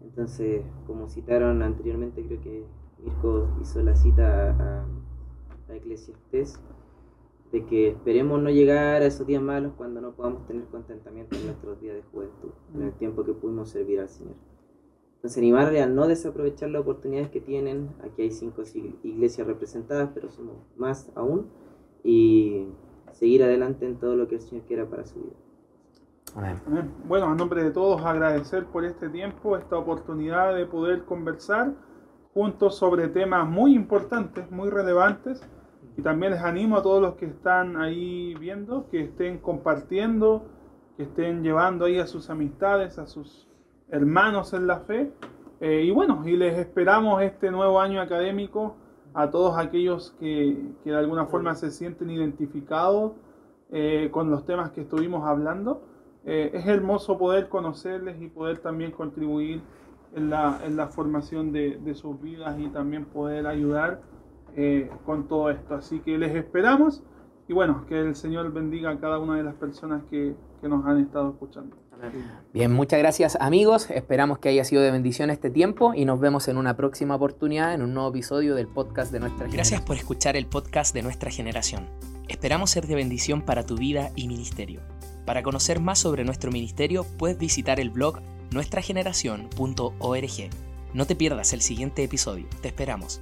Entonces, 0.00 0.64
como 0.88 1.08
citaron 1.08 1.62
anteriormente, 1.62 2.26
creo 2.26 2.40
que 2.40 2.66
Mirko 2.98 3.50
hizo 3.62 3.80
la 3.84 3.94
cita 3.94 4.50
a, 4.50 4.86
a 5.68 5.76
Eclesiastés, 5.76 6.58
de 7.52 7.64
que 7.66 7.90
esperemos 7.90 8.42
no 8.42 8.50
llegar 8.50 9.02
a 9.02 9.06
esos 9.06 9.28
días 9.28 9.40
malos 9.40 9.74
cuando 9.76 10.00
no 10.00 10.16
podamos 10.16 10.44
tener 10.48 10.64
contentamiento 10.64 11.36
en 11.36 11.46
nuestros 11.46 11.80
días 11.80 11.94
de 11.94 12.02
juventud, 12.10 12.50
en 12.74 12.82
el 12.82 12.92
tiempo 12.94 13.24
que 13.24 13.32
pudimos 13.32 13.68
servir 13.68 14.00
al 14.00 14.08
Señor. 14.08 14.34
Entonces, 15.14 15.38
animarle 15.38 15.82
a 15.82 15.86
no 15.86 16.08
desaprovechar 16.08 16.70
las 16.70 16.82
oportunidades 16.82 17.30
que 17.30 17.40
tienen. 17.40 17.90
Aquí 18.02 18.22
hay 18.22 18.32
cinco 18.32 18.64
iglesias 19.04 19.46
representadas, 19.46 20.10
pero 20.12 20.32
somos 20.32 20.56
más 20.76 21.12
aún. 21.14 21.46
Y 22.02 22.66
seguir 23.14 23.42
adelante 23.42 23.86
en 23.86 23.98
todo 23.98 24.16
lo 24.16 24.28
que 24.28 24.36
el 24.36 24.40
Señor 24.40 24.64
quiera 24.66 24.86
para 24.86 25.06
su 25.06 25.20
vida. 25.20 25.34
Bueno, 27.06 27.26
a 27.26 27.34
nombre 27.34 27.62
de 27.62 27.70
todos 27.70 28.04
agradecer 28.04 28.66
por 28.66 28.84
este 28.84 29.08
tiempo, 29.08 29.56
esta 29.56 29.78
oportunidad 29.78 30.54
de 30.54 30.66
poder 30.66 31.04
conversar 31.04 31.72
juntos 32.32 32.76
sobre 32.76 33.06
temas 33.08 33.48
muy 33.48 33.74
importantes, 33.74 34.50
muy 34.50 34.68
relevantes. 34.68 35.48
Y 35.96 36.02
también 36.02 36.32
les 36.32 36.42
animo 36.42 36.76
a 36.76 36.82
todos 36.82 37.00
los 37.00 37.14
que 37.14 37.26
están 37.26 37.76
ahí 37.80 38.34
viendo, 38.34 38.88
que 38.90 39.00
estén 39.02 39.38
compartiendo, 39.38 40.44
que 40.96 41.04
estén 41.04 41.44
llevando 41.44 41.84
ahí 41.84 42.00
a 42.00 42.06
sus 42.08 42.30
amistades, 42.30 42.98
a 42.98 43.06
sus 43.06 43.48
hermanos 43.88 44.54
en 44.54 44.66
la 44.66 44.80
fe. 44.80 45.12
Eh, 45.60 45.84
y 45.84 45.92
bueno, 45.92 46.22
y 46.26 46.36
les 46.36 46.58
esperamos 46.58 47.22
este 47.22 47.52
nuevo 47.52 47.80
año 47.80 48.00
académico 48.00 48.76
a 49.14 49.30
todos 49.30 49.56
aquellos 49.56 50.14
que, 50.18 50.72
que 50.82 50.90
de 50.90 50.96
alguna 50.96 51.26
forma 51.26 51.54
se 51.54 51.70
sienten 51.70 52.10
identificados 52.10 53.12
eh, 53.70 54.08
con 54.10 54.30
los 54.30 54.44
temas 54.44 54.72
que 54.72 54.82
estuvimos 54.82 55.24
hablando. 55.24 55.82
Eh, 56.24 56.50
es 56.52 56.66
hermoso 56.66 57.16
poder 57.16 57.48
conocerles 57.48 58.20
y 58.20 58.28
poder 58.28 58.58
también 58.58 58.90
contribuir 58.90 59.62
en 60.14 60.30
la, 60.30 60.60
en 60.64 60.76
la 60.76 60.88
formación 60.88 61.52
de, 61.52 61.78
de, 61.78 61.94
sus 61.94 62.20
vidas 62.20 62.58
y 62.58 62.68
también 62.68 63.04
poder 63.04 63.46
ayudar 63.46 64.00
eh, 64.56 64.90
con 65.06 65.28
todo 65.28 65.50
esto. 65.50 65.74
Así 65.74 66.00
que 66.00 66.18
les 66.18 66.34
esperamos 66.34 67.02
y 67.46 67.52
bueno, 67.52 67.84
que 67.86 68.00
el 68.00 68.14
Señor 68.14 68.52
bendiga 68.52 68.90
a 68.90 68.98
cada 68.98 69.18
una 69.18 69.36
de 69.36 69.42
las 69.42 69.54
personas 69.54 70.02
que, 70.10 70.34
que 70.60 70.68
nos 70.68 70.86
han 70.86 70.98
estado 71.00 71.30
escuchando. 71.30 71.76
Bien, 72.52 72.72
muchas 72.72 72.98
gracias 72.98 73.36
amigos, 73.40 73.90
esperamos 73.90 74.38
que 74.38 74.48
haya 74.48 74.64
sido 74.64 74.82
de 74.82 74.90
bendición 74.90 75.30
este 75.30 75.50
tiempo 75.50 75.92
y 75.94 76.04
nos 76.04 76.20
vemos 76.20 76.48
en 76.48 76.56
una 76.56 76.76
próxima 76.76 77.16
oportunidad 77.16 77.74
en 77.74 77.82
un 77.82 77.94
nuevo 77.94 78.10
episodio 78.10 78.54
del 78.54 78.68
podcast 78.68 79.10
de 79.12 79.20
nuestra 79.20 79.46
generación. 79.46 79.56
Gracias 79.56 79.80
por 79.82 79.96
escuchar 79.96 80.36
el 80.36 80.46
podcast 80.46 80.94
de 80.94 81.02
nuestra 81.02 81.30
generación. 81.30 81.88
Esperamos 82.28 82.70
ser 82.70 82.86
de 82.86 82.94
bendición 82.94 83.42
para 83.42 83.66
tu 83.66 83.76
vida 83.76 84.10
y 84.16 84.28
ministerio. 84.28 84.80
Para 85.24 85.42
conocer 85.42 85.80
más 85.80 85.98
sobre 85.98 86.24
nuestro 86.24 86.50
ministerio, 86.50 87.04
puedes 87.18 87.38
visitar 87.38 87.80
el 87.80 87.90
blog 87.90 88.20
nuestrageneración.org. 88.52 90.50
No 90.92 91.06
te 91.06 91.16
pierdas 91.16 91.52
el 91.52 91.60
siguiente 91.60 92.04
episodio. 92.04 92.46
Te 92.60 92.68
esperamos. 92.68 93.20